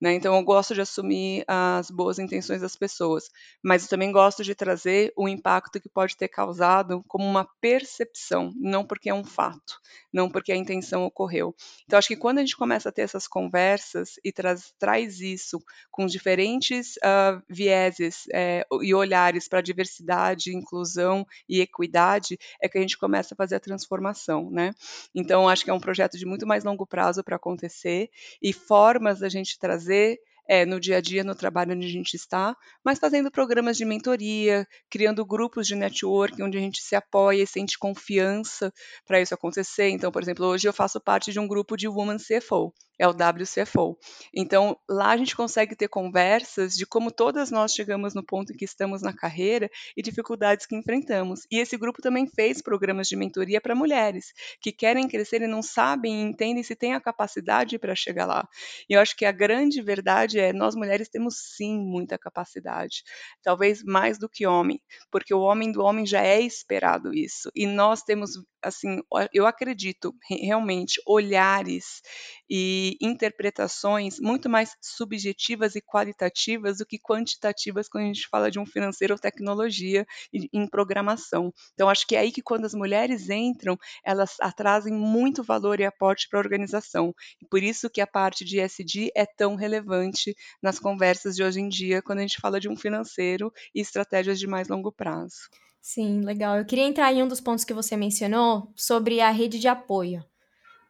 né? 0.00 0.14
Então, 0.14 0.34
eu 0.34 0.42
gosto 0.42 0.74
de 0.74 0.80
assumir 0.80 1.44
as 1.46 1.90
boas 1.90 2.18
intenções 2.18 2.62
das 2.62 2.74
pessoas, 2.74 3.28
mas 3.62 3.82
eu 3.82 3.88
também 3.90 4.10
gosto 4.10 4.42
de 4.42 4.54
trazer 4.54 5.12
o 5.14 5.28
impacto 5.28 5.78
que 5.78 5.90
pode 5.90 6.16
ter 6.16 6.28
causado 6.28 7.04
como 7.06 7.24
uma 7.24 7.46
percepção, 7.60 8.52
não 8.56 8.84
porque 8.84 9.10
é 9.10 9.14
um 9.14 9.24
fato, 9.24 9.78
não 10.10 10.30
porque 10.30 10.52
a 10.52 10.56
intenção 10.56 11.04
ocorreu. 11.04 11.54
Então, 11.84 11.98
acho 11.98 12.08
que 12.08 12.16
quando 12.16 12.38
a 12.38 12.40
gente 12.40 12.56
começa 12.56 12.88
a 12.88 12.92
ter 12.92 13.02
essas 13.02 13.28
conversas 13.28 14.14
e 14.24 14.32
traz, 14.32 14.72
traz 14.78 15.20
isso 15.20 15.58
com 15.90 16.06
diferentes 16.06 16.96
uh, 16.96 17.42
vieses 17.48 18.24
é, 18.32 18.64
e 18.80 18.94
olhares 18.94 19.48
para 19.48 19.60
diversidade, 19.60 20.56
inclusão 20.56 21.26
e 21.46 21.60
equidade, 21.60 22.38
é 22.62 22.68
que 22.68 22.78
a 22.78 22.80
gente 22.80 22.96
começa 22.96 23.34
a 23.34 23.36
fazer 23.36 23.56
a 23.56 23.60
transformação, 23.60 24.50
né? 24.50 24.72
Então, 25.14 25.46
acho 25.46 25.62
que 25.62 25.70
é 25.70 25.74
um 25.74 25.80
projeto 25.80 26.16
de 26.16 26.24
muito 26.24 26.46
mais 26.46 26.64
longo 26.64 26.86
prazo 26.86 27.22
para 27.22 27.36
acontecer 27.36 28.08
e 28.40 28.52
formas 28.52 29.18
da 29.18 29.28
gente 29.28 29.58
trazer 29.58 29.89
trazer 29.90 30.18
é 30.50 30.66
no 30.66 30.80
dia 30.80 30.96
a 30.96 31.00
dia, 31.00 31.22
no 31.22 31.32
trabalho 31.32 31.76
onde 31.76 31.86
a 31.86 31.90
gente 31.90 32.14
está, 32.14 32.56
mas 32.84 32.98
fazendo 32.98 33.30
programas 33.30 33.76
de 33.76 33.84
mentoria, 33.84 34.66
criando 34.90 35.24
grupos 35.24 35.64
de 35.64 35.76
networking 35.76 36.42
onde 36.42 36.58
a 36.58 36.60
gente 36.60 36.82
se 36.82 36.96
apoia 36.96 37.44
e 37.44 37.46
sente 37.46 37.78
confiança 37.78 38.72
para 39.06 39.20
isso 39.20 39.32
acontecer. 39.32 39.90
Então, 39.90 40.10
por 40.10 40.20
exemplo, 40.20 40.44
hoje 40.44 40.66
eu 40.66 40.72
faço 40.72 41.00
parte 41.00 41.30
de 41.30 41.38
um 41.38 41.46
grupo 41.46 41.76
de 41.76 41.86
Woman 41.86 42.16
CFO, 42.16 42.74
é 42.98 43.06
o 43.06 43.12
WCFO. 43.12 43.96
Então, 44.34 44.76
lá 44.88 45.12
a 45.12 45.16
gente 45.16 45.36
consegue 45.36 45.76
ter 45.76 45.88
conversas 45.88 46.74
de 46.74 46.84
como 46.84 47.12
todas 47.12 47.50
nós 47.50 47.72
chegamos 47.72 48.12
no 48.12 48.22
ponto 48.22 48.52
em 48.52 48.56
que 48.56 48.64
estamos 48.64 49.02
na 49.02 49.12
carreira 49.12 49.70
e 49.96 50.02
dificuldades 50.02 50.66
que 50.66 50.76
enfrentamos. 50.76 51.46
E 51.50 51.60
esse 51.60 51.78
grupo 51.78 52.02
também 52.02 52.26
fez 52.26 52.60
programas 52.60 53.08
de 53.08 53.14
mentoria 53.14 53.60
para 53.60 53.74
mulheres 53.74 54.34
que 54.60 54.72
querem 54.72 55.06
crescer 55.06 55.40
e 55.42 55.46
não 55.46 55.62
sabem 55.62 56.20
entendem 56.20 56.62
se 56.64 56.74
têm 56.74 56.92
a 56.92 57.00
capacidade 57.00 57.78
para 57.78 57.94
chegar 57.94 58.26
lá. 58.26 58.48
E 58.88 58.94
eu 58.94 59.00
acho 59.00 59.16
que 59.16 59.24
a 59.24 59.32
grande 59.32 59.80
verdade 59.80 60.39
é 60.40 60.52
nós 60.52 60.74
mulheres 60.74 61.08
temos 61.08 61.36
sim 61.56 61.78
muita 61.78 62.18
capacidade, 62.18 63.02
talvez 63.42 63.82
mais 63.82 64.18
do 64.18 64.28
que 64.28 64.46
homem, 64.46 64.80
porque 65.10 65.34
o 65.34 65.40
homem 65.40 65.72
do 65.72 65.82
homem 65.82 66.06
já 66.06 66.22
é 66.22 66.40
esperado 66.40 67.14
isso. 67.14 67.50
E 67.54 67.66
nós 67.66 68.02
temos 68.02 68.32
assim, 68.62 69.00
eu 69.32 69.46
acredito 69.46 70.14
realmente 70.28 71.00
olhares 71.06 72.02
e 72.48 72.96
interpretações 73.00 74.18
muito 74.20 74.48
mais 74.48 74.76
subjetivas 74.82 75.74
e 75.74 75.80
qualitativas 75.80 76.78
do 76.78 76.86
que 76.86 76.98
quantitativas 76.98 77.88
quando 77.88 78.04
a 78.04 78.06
gente 78.08 78.28
fala 78.28 78.50
de 78.50 78.58
um 78.58 78.66
financeiro 78.66 79.14
ou 79.14 79.18
tecnologia 79.18 80.06
em 80.32 80.66
programação. 80.68 81.52
Então 81.74 81.88
acho 81.88 82.06
que 82.06 82.16
é 82.16 82.20
aí 82.20 82.32
que 82.32 82.42
quando 82.42 82.64
as 82.64 82.74
mulheres 82.74 83.30
entram, 83.30 83.78
elas 84.04 84.36
trazem 84.56 84.92
muito 84.92 85.42
valor 85.42 85.80
e 85.80 85.84
aporte 85.84 86.28
para 86.28 86.38
a 86.38 86.42
organização. 86.42 87.14
E 87.40 87.46
por 87.46 87.62
isso 87.62 87.88
que 87.88 88.00
a 88.00 88.06
parte 88.06 88.44
de 88.44 88.60
SD 88.60 89.10
é 89.16 89.24
tão 89.24 89.54
relevante 89.54 90.29
nas 90.62 90.78
conversas 90.78 91.36
de 91.36 91.42
hoje 91.42 91.60
em 91.60 91.68
dia 91.68 92.02
quando 92.02 92.18
a 92.18 92.22
gente 92.22 92.40
fala 92.40 92.60
de 92.60 92.68
um 92.68 92.76
financeiro 92.76 93.52
e 93.74 93.80
estratégias 93.80 94.38
de 94.38 94.46
mais 94.46 94.68
longo 94.68 94.90
prazo. 94.92 95.48
Sim, 95.80 96.20
legal. 96.20 96.58
Eu 96.58 96.64
queria 96.64 96.84
entrar 96.84 97.12
em 97.12 97.22
um 97.22 97.28
dos 97.28 97.40
pontos 97.40 97.64
que 97.64 97.72
você 97.72 97.96
mencionou 97.96 98.72
sobre 98.76 99.20
a 99.20 99.30
rede 99.30 99.58
de 99.58 99.68
apoio. 99.68 100.24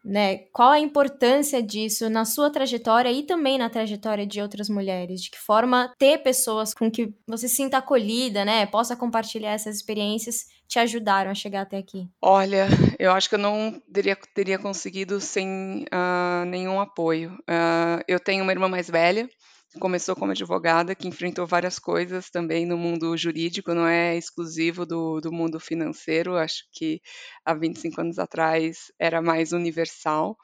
Né? 0.02 0.38
Qual 0.52 0.70
a 0.70 0.80
importância 0.80 1.62
disso 1.62 2.08
na 2.08 2.24
sua 2.24 2.50
trajetória 2.50 3.12
e 3.12 3.22
também 3.22 3.58
na 3.58 3.68
trajetória 3.68 4.26
de 4.26 4.40
outras 4.40 4.70
mulheres? 4.70 5.20
De 5.20 5.30
que 5.30 5.38
forma 5.38 5.92
ter 5.98 6.18
pessoas 6.22 6.72
com 6.72 6.90
que 6.90 7.14
você 7.26 7.46
se 7.46 7.56
sinta 7.56 7.76
acolhida, 7.76 8.42
né? 8.42 8.64
Possa 8.64 8.96
compartilhar 8.96 9.52
essas 9.52 9.76
experiências 9.76 10.46
te 10.70 10.78
ajudaram 10.78 11.32
a 11.32 11.34
chegar 11.34 11.62
até 11.62 11.76
aqui? 11.76 12.08
Olha, 12.22 12.68
eu 12.96 13.10
acho 13.10 13.28
que 13.28 13.34
eu 13.34 13.40
não 13.40 13.82
teria, 13.92 14.16
teria 14.32 14.56
conseguido 14.56 15.20
sem 15.20 15.84
uh, 15.92 16.44
nenhum 16.46 16.80
apoio. 16.80 17.32
Uh, 17.40 18.00
eu 18.06 18.20
tenho 18.20 18.44
uma 18.44 18.52
irmã 18.52 18.68
mais 18.68 18.88
velha 18.88 19.28
começou 19.78 20.16
como 20.16 20.32
advogada, 20.32 20.96
que 20.96 21.06
enfrentou 21.06 21.46
várias 21.46 21.78
coisas 21.78 22.28
também 22.28 22.66
no 22.66 22.76
mundo 22.76 23.16
jurídico, 23.16 23.72
não 23.72 23.86
é 23.86 24.16
exclusivo 24.16 24.84
do, 24.84 25.20
do 25.20 25.30
mundo 25.30 25.60
financeiro, 25.60 26.36
acho 26.36 26.64
que 26.72 27.00
há 27.44 27.54
25 27.54 28.00
anos 28.00 28.18
atrás 28.18 28.90
era 28.98 29.22
mais 29.22 29.52
universal. 29.52 30.36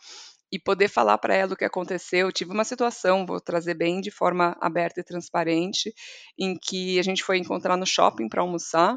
E 0.53 0.61
poder 0.61 0.87
falar 0.87 1.19
para 1.19 1.35
ela 1.35 1.55
o 1.55 1.57
que 1.57 1.65
aconteceu. 1.65 2.29
Eu 2.29 2.33
tive 2.33 2.53
uma 2.53 2.63
situação, 2.63 3.27
vou 3.27 3.41
trazer 3.41 3.75
bem 3.75 4.01
de 4.01 4.13
forma 4.13 4.57
aberta 4.61 5.01
e 5.01 5.05
transparente, 5.05 5.93
em 6.39 6.57
que 6.57 7.01
a 7.01 7.03
gente 7.03 7.25
foi 7.25 7.37
encontrar 7.37 7.77
no 7.77 7.85
shopping 7.85 8.29
para 8.29 8.43
almoçar 8.43 8.97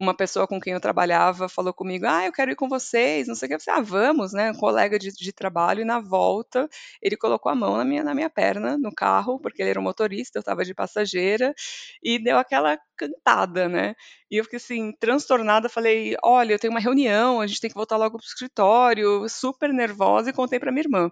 uma 0.00 0.14
pessoa 0.14 0.46
com 0.46 0.58
quem 0.58 0.72
eu 0.72 0.80
trabalhava 0.80 1.48
falou 1.48 1.74
comigo, 1.74 2.06
ah, 2.06 2.24
eu 2.24 2.32
quero 2.32 2.50
ir 2.50 2.56
com 2.56 2.68
vocês, 2.68 3.28
não 3.28 3.34
sei 3.34 3.46
o 3.46 3.48
que, 3.50 3.54
eu 3.56 3.60
falei, 3.60 3.80
ah, 3.80 3.84
vamos, 3.84 4.32
né, 4.32 4.50
um 4.50 4.54
colega 4.54 4.98
de, 4.98 5.12
de, 5.12 5.32
trabalho, 5.32 5.82
e 5.82 5.84
na 5.84 6.00
volta 6.00 6.68
ele 7.02 7.16
colocou 7.16 7.52
a 7.52 7.54
mão 7.54 7.76
na 7.76 7.84
minha, 7.84 8.02
na 8.02 8.14
minha 8.14 8.30
perna, 8.30 8.78
no 8.78 8.92
carro, 8.94 9.38
porque 9.38 9.62
ele 9.62 9.70
era 9.70 9.80
um 9.80 9.82
motorista, 9.82 10.38
eu 10.38 10.40
estava 10.40 10.64
de 10.64 10.74
passageira, 10.74 11.54
e 12.02 12.18
deu 12.18 12.38
aquela 12.38 12.78
cantada, 12.96 13.68
né, 13.68 13.94
e 14.30 14.38
eu 14.38 14.44
fiquei 14.44 14.56
assim, 14.56 14.92
transtornada, 14.98 15.68
falei, 15.68 16.16
olha, 16.24 16.54
eu 16.54 16.58
tenho 16.58 16.72
uma 16.72 16.80
reunião, 16.80 17.40
a 17.40 17.46
gente 17.46 17.60
tem 17.60 17.70
que 17.70 17.76
voltar 17.76 17.96
logo 17.98 18.16
pro 18.16 18.26
escritório, 18.26 19.28
super 19.28 19.70
nervosa, 19.72 20.30
e 20.30 20.32
contei 20.32 20.58
para 20.58 20.72
minha 20.72 20.84
irmã. 20.84 21.10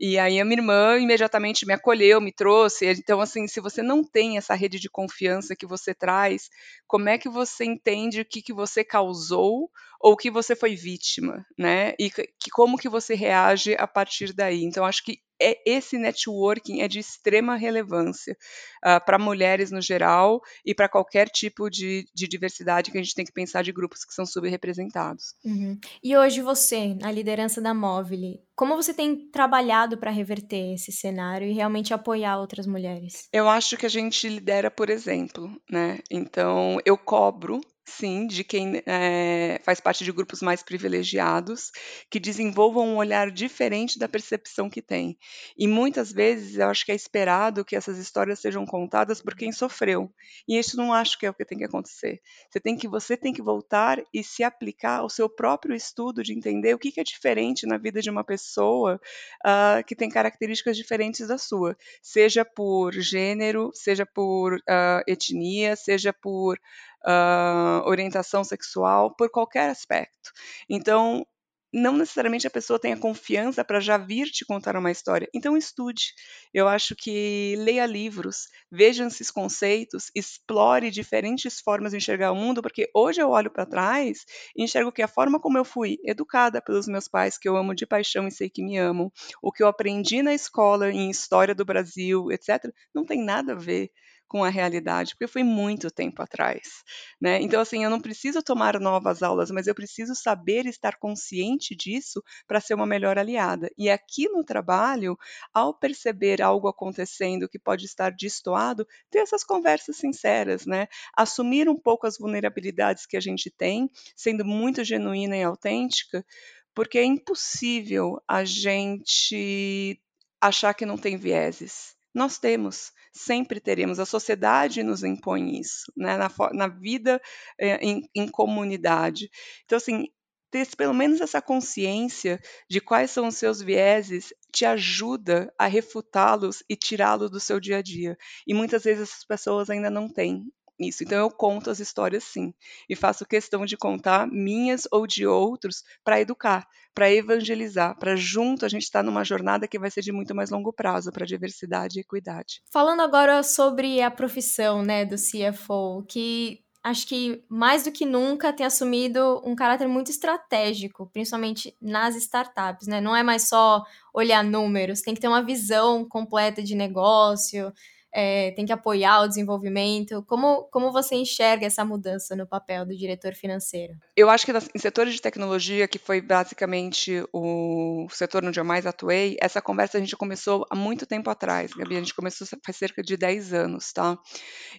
E 0.00 0.18
aí 0.18 0.40
a 0.40 0.44
minha 0.44 0.58
irmã 0.58 0.98
imediatamente 0.98 1.66
me 1.66 1.74
acolheu, 1.74 2.20
me 2.22 2.32
trouxe. 2.32 2.86
Então, 2.86 3.20
assim, 3.20 3.46
se 3.46 3.60
você 3.60 3.82
não 3.82 4.02
tem 4.02 4.38
essa 4.38 4.54
rede 4.54 4.80
de 4.80 4.88
confiança 4.88 5.54
que 5.54 5.66
você 5.66 5.94
traz, 5.94 6.48
como 6.86 7.10
é 7.10 7.18
que 7.18 7.28
você 7.28 7.66
entende 7.66 8.22
o 8.22 8.24
que, 8.24 8.40
que 8.40 8.52
você 8.52 8.82
causou 8.82 9.70
ou 10.00 10.16
que 10.16 10.30
você 10.30 10.56
foi 10.56 10.74
vítima, 10.74 11.44
né? 11.58 11.92
E 11.98 12.10
que, 12.10 12.50
como 12.50 12.78
que 12.78 12.88
você 12.88 13.14
reage 13.14 13.74
a 13.78 13.86
partir 13.86 14.32
daí. 14.32 14.64
Então, 14.64 14.86
acho 14.86 15.04
que 15.04 15.18
é, 15.40 15.60
esse 15.64 15.96
networking 15.98 16.80
é 16.80 16.88
de 16.88 16.98
extrema 16.98 17.56
relevância 17.56 18.36
uh, 18.84 19.04
para 19.04 19.18
mulheres 19.18 19.70
no 19.70 19.80
geral 19.80 20.40
e 20.64 20.74
para 20.74 20.88
qualquer 20.88 21.28
tipo 21.28 21.70
de, 21.70 22.06
de, 22.14 22.28
diversidade 22.28 22.90
que 22.90 22.98
a 22.98 23.02
gente 23.02 23.14
tem 23.14 23.24
que 23.24 23.32
pensar 23.32 23.62
de 23.62 23.72
grupos 23.72 24.04
que 24.04 24.14
são 24.14 24.26
subrepresentados. 24.26 25.34
Uhum. 25.44 25.78
E 26.02 26.16
hoje 26.16 26.40
você, 26.42 26.94
na 26.94 27.10
liderança 27.10 27.60
da 27.60 27.72
Móvel, 27.74 28.10
como 28.54 28.76
você 28.76 28.92
tem 28.92 29.30
trabalhado 29.30 29.96
para 29.96 30.10
reverter 30.10 30.74
esse 30.74 30.92
cenário 30.92 31.48
e 31.48 31.52
realmente 31.52 31.94
apoiar 31.94 32.38
outras 32.38 32.66
mulheres? 32.66 33.28
Eu 33.32 33.48
acho 33.48 33.76
que 33.76 33.86
a 33.86 33.90
gente 33.90 34.28
lidera 34.28 34.70
por 34.70 34.90
exemplo, 34.90 35.50
né? 35.70 35.98
Então 36.10 36.78
eu 36.84 36.96
cobro 36.96 37.60
sim, 37.84 38.26
de 38.26 38.44
quem 38.44 38.82
é, 38.86 39.60
faz 39.64 39.80
parte 39.80 40.04
de 40.04 40.12
grupos 40.12 40.40
mais 40.40 40.62
privilegiados, 40.62 41.70
que 42.08 42.20
desenvolvam 42.20 42.88
um 42.88 42.96
olhar 42.96 43.30
diferente 43.30 43.98
da 43.98 44.08
percepção 44.08 44.70
que 44.70 44.80
tem. 44.80 45.18
E 45.56 45.66
muitas 45.66 46.12
vezes 46.12 46.56
eu 46.56 46.68
acho 46.68 46.84
que 46.84 46.92
é 46.92 46.94
esperado 46.94 47.64
que 47.64 47.76
essas 47.76 47.98
histórias 47.98 48.38
sejam 48.38 48.64
contadas 48.64 49.20
por 49.20 49.34
quem 49.34 49.52
sofreu. 49.52 50.12
E 50.46 50.58
isso 50.58 50.76
não 50.76 50.92
acho 50.92 51.18
que 51.18 51.26
é 51.26 51.30
o 51.30 51.34
que 51.34 51.44
tem 51.44 51.58
que 51.58 51.64
acontecer. 51.64 52.20
Você 52.50 52.60
tem 52.60 52.76
que 52.76 52.88
você 52.88 53.16
tem 53.16 53.32
que 53.32 53.42
voltar 53.42 54.02
e 54.12 54.22
se 54.22 54.42
aplicar 54.42 54.98
ao 54.98 55.10
seu 55.10 55.28
próprio 55.28 55.74
estudo 55.74 56.22
de 56.22 56.32
entender 56.32 56.74
o 56.74 56.78
que, 56.78 56.92
que 56.92 57.00
é 57.00 57.04
diferente 57.04 57.66
na 57.66 57.78
vida 57.78 58.00
de 58.00 58.10
uma 58.10 58.24
pessoa 58.24 59.00
uh, 59.44 59.84
que 59.84 59.96
tem 59.96 60.08
características 60.08 60.76
diferentes 60.76 61.28
da 61.28 61.38
sua, 61.38 61.76
seja 62.02 62.44
por 62.44 62.92
gênero, 62.92 63.70
seja 63.74 64.06
por 64.06 64.54
uh, 64.54 65.02
etnia, 65.06 65.76
seja 65.76 66.12
por 66.12 66.58
uh, 67.06 67.86
orientação 67.86 68.44
sexual, 68.44 69.14
por 69.16 69.30
qualquer 69.30 69.70
aspecto. 69.70 70.30
Então, 70.68 71.24
não 71.72 71.96
necessariamente 71.96 72.46
a 72.46 72.50
pessoa 72.50 72.78
tem 72.78 72.92
a 72.92 72.96
confiança 72.96 73.64
para 73.64 73.80
já 73.80 73.96
vir 73.96 74.26
te 74.26 74.44
contar 74.44 74.76
uma 74.76 74.90
história. 74.90 75.28
Então 75.32 75.56
estude. 75.56 76.12
Eu 76.52 76.66
acho 76.66 76.96
que 76.96 77.54
leia 77.58 77.86
livros, 77.86 78.48
veja 78.70 79.06
esses 79.06 79.30
conceitos, 79.30 80.10
explore 80.14 80.90
diferentes 80.90 81.60
formas 81.60 81.92
de 81.92 81.98
enxergar 81.98 82.32
o 82.32 82.36
mundo, 82.36 82.60
porque 82.60 82.90
hoje 82.94 83.22
eu 83.22 83.30
olho 83.30 83.50
para 83.50 83.66
trás 83.66 84.24
e 84.56 84.64
enxergo 84.64 84.92
que 84.92 85.02
a 85.02 85.08
forma 85.08 85.38
como 85.38 85.58
eu 85.58 85.64
fui 85.64 85.98
educada 86.04 86.60
pelos 86.60 86.88
meus 86.88 87.06
pais, 87.06 87.38
que 87.38 87.48
eu 87.48 87.56
amo 87.56 87.74
de 87.74 87.86
paixão 87.86 88.26
e 88.26 88.32
sei 88.32 88.50
que 88.50 88.64
me 88.64 88.76
amam, 88.76 89.10
o 89.40 89.52
que 89.52 89.62
eu 89.62 89.68
aprendi 89.68 90.22
na 90.22 90.34
escola 90.34 90.90
em 90.90 91.08
história 91.08 91.54
do 91.54 91.64
Brasil, 91.64 92.32
etc, 92.32 92.64
não 92.92 93.04
tem 93.04 93.22
nada 93.22 93.52
a 93.52 93.56
ver 93.56 93.90
com 94.30 94.44
a 94.44 94.48
realidade, 94.48 95.16
porque 95.16 95.26
foi 95.26 95.42
muito 95.42 95.90
tempo 95.90 96.22
atrás, 96.22 96.84
né? 97.20 97.42
Então 97.42 97.60
assim, 97.60 97.82
eu 97.82 97.90
não 97.90 98.00
preciso 98.00 98.40
tomar 98.40 98.78
novas 98.78 99.24
aulas, 99.24 99.50
mas 99.50 99.66
eu 99.66 99.74
preciso 99.74 100.14
saber 100.14 100.66
estar 100.66 101.00
consciente 101.00 101.74
disso 101.74 102.22
para 102.46 102.60
ser 102.60 102.74
uma 102.74 102.86
melhor 102.86 103.18
aliada. 103.18 103.68
E 103.76 103.90
aqui 103.90 104.28
no 104.28 104.44
trabalho, 104.44 105.18
ao 105.52 105.74
perceber 105.74 106.40
algo 106.40 106.68
acontecendo 106.68 107.48
que 107.48 107.58
pode 107.58 107.86
estar 107.86 108.10
destoado, 108.12 108.86
ter 109.10 109.18
essas 109.18 109.42
conversas 109.42 109.96
sinceras, 109.96 110.64
né? 110.64 110.86
Assumir 111.16 111.68
um 111.68 111.76
pouco 111.76 112.06
as 112.06 112.16
vulnerabilidades 112.16 113.06
que 113.06 113.16
a 113.16 113.20
gente 113.20 113.50
tem, 113.50 113.90
sendo 114.14 114.44
muito 114.44 114.84
genuína 114.84 115.36
e 115.36 115.42
autêntica, 115.42 116.24
porque 116.72 116.98
é 116.98 117.04
impossível 117.04 118.22
a 118.28 118.44
gente 118.44 120.00
achar 120.40 120.72
que 120.72 120.86
não 120.86 120.96
tem 120.96 121.16
vieses. 121.16 121.98
Nós 122.14 122.38
temos, 122.38 122.92
sempre 123.12 123.60
teremos. 123.60 124.00
A 124.00 124.06
sociedade 124.06 124.82
nos 124.82 125.04
impõe 125.04 125.58
isso, 125.58 125.92
né? 125.96 126.16
na, 126.16 126.30
na 126.52 126.68
vida 126.68 127.20
é, 127.58 127.76
em, 127.76 128.08
em 128.14 128.28
comunidade. 128.28 129.30
Então, 129.64 129.76
assim, 129.76 130.06
ter 130.50 130.66
pelo 130.76 130.92
menos 130.92 131.20
essa 131.20 131.40
consciência 131.40 132.40
de 132.68 132.80
quais 132.80 133.10
são 133.10 133.28
os 133.28 133.36
seus 133.36 133.60
vieses 133.62 134.34
te 134.52 134.64
ajuda 134.64 135.52
a 135.56 135.66
refutá-los 135.66 136.62
e 136.68 136.76
tirá-los 136.76 137.30
do 137.30 137.38
seu 137.38 137.60
dia 137.60 137.78
a 137.78 137.82
dia. 137.82 138.16
E 138.46 138.52
muitas 138.52 138.82
vezes 138.82 139.08
essas 139.08 139.24
pessoas 139.24 139.70
ainda 139.70 139.88
não 139.88 140.08
têm 140.08 140.44
isso. 140.80 141.04
Então 141.04 141.18
eu 141.18 141.30
conto 141.30 141.70
as 141.70 141.78
histórias 141.78 142.24
sim, 142.24 142.52
e 142.88 142.96
faço 142.96 143.26
questão 143.26 143.64
de 143.64 143.76
contar 143.76 144.26
minhas 144.26 144.88
ou 144.90 145.06
de 145.06 145.26
outros 145.26 145.82
para 146.02 146.20
educar, 146.20 146.66
para 146.94 147.12
evangelizar, 147.12 147.96
para 147.98 148.16
junto 148.16 148.64
a 148.64 148.68
gente 148.68 148.82
estar 148.82 149.00
tá 149.00 149.02
numa 149.02 149.24
jornada 149.24 149.68
que 149.68 149.78
vai 149.78 149.90
ser 149.90 150.00
de 150.00 150.12
muito 150.12 150.34
mais 150.34 150.50
longo 150.50 150.72
prazo 150.72 151.12
para 151.12 151.26
diversidade 151.26 151.98
e 151.98 152.02
equidade. 152.02 152.62
Falando 152.72 153.00
agora 153.00 153.42
sobre 153.42 154.00
a 154.00 154.10
profissão, 154.10 154.82
né, 154.82 155.04
do 155.04 155.16
CFO, 155.16 156.04
que 156.08 156.60
acho 156.82 157.06
que 157.06 157.44
mais 157.48 157.84
do 157.84 157.92
que 157.92 158.06
nunca 158.06 158.52
tem 158.52 158.64
assumido 158.64 159.40
um 159.44 159.54
caráter 159.54 159.86
muito 159.86 160.10
estratégico, 160.10 161.08
principalmente 161.12 161.76
nas 161.80 162.16
startups, 162.16 162.86
né? 162.86 163.00
Não 163.00 163.14
é 163.14 163.22
mais 163.22 163.48
só 163.48 163.84
olhar 164.14 164.42
números, 164.42 165.02
tem 165.02 165.14
que 165.14 165.20
ter 165.20 165.28
uma 165.28 165.42
visão 165.42 166.08
completa 166.08 166.62
de 166.62 166.74
negócio, 166.74 167.72
é, 168.12 168.50
tem 168.52 168.66
que 168.66 168.72
apoiar 168.72 169.22
o 169.22 169.28
desenvolvimento. 169.28 170.24
Como, 170.26 170.64
como 170.64 170.92
você 170.92 171.14
enxerga 171.14 171.66
essa 171.66 171.84
mudança 171.84 172.34
no 172.34 172.46
papel 172.46 172.84
do 172.84 172.96
diretor 172.96 173.34
financeiro? 173.34 173.94
Eu 174.16 174.28
acho 174.28 174.44
que 174.44 174.52
em 174.52 174.78
setores 174.78 175.14
de 175.14 175.22
tecnologia, 175.22 175.86
que 175.86 175.98
foi 175.98 176.20
basicamente 176.20 177.24
o 177.32 178.06
setor 178.10 178.44
onde 178.44 178.58
eu 178.58 178.64
mais 178.64 178.86
atuei, 178.86 179.36
essa 179.40 179.62
conversa 179.62 179.98
a 179.98 180.00
gente 180.00 180.16
começou 180.16 180.66
há 180.70 180.74
muito 180.74 181.06
tempo 181.06 181.30
atrás, 181.30 181.72
Gabi. 181.72 181.96
A 181.96 182.00
gente 182.00 182.14
começou 182.14 182.46
faz 182.64 182.76
cerca 182.76 183.02
de 183.02 183.16
10 183.16 183.52
anos, 183.52 183.92
tá? 183.92 184.18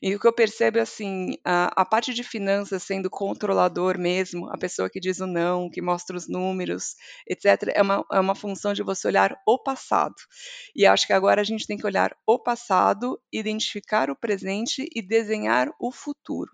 E 0.02 0.14
o 0.16 0.20
que 0.20 0.28
eu 0.28 0.34
percebo 0.34 0.80
é 0.80 0.82
assim, 0.82 1.36
a, 1.46 1.82
a 1.82 1.86
parte 1.86 2.14
de 2.14 2.24
finanças 2.24 2.84
sendo 2.84 3.10
controlador 3.10 3.98
mesmo, 3.98 4.50
a 4.50 4.58
pessoa 4.58 4.90
que 4.90 5.00
diz 5.00 5.20
o 5.20 5.28
não, 5.28 5.70
que 5.70 5.82
mostra 5.82 6.18
os 6.18 6.28
números, 6.28 6.96
etc., 7.28 7.72
é 7.74 7.82
uma, 7.82 8.06
é 8.12 8.20
uma 8.20 8.36
função 8.36 8.74
de 8.74 8.84
você 8.84 9.08
olhar 9.08 9.36
o 9.48 9.58
passado. 9.58 10.16
E 10.76 10.86
acho 10.86 11.08
que 11.08 11.14
agora 11.14 11.42
a 11.42 11.44
gente 11.44 11.66
tem 11.66 11.78
que 11.78 11.86
olhar 11.86 12.16
o 12.26 12.40
passado 12.40 13.21
identificar 13.32 14.10
o 14.10 14.16
presente 14.16 14.88
e 14.94 15.02
desenhar 15.02 15.70
o 15.80 15.92
futuro. 15.92 16.52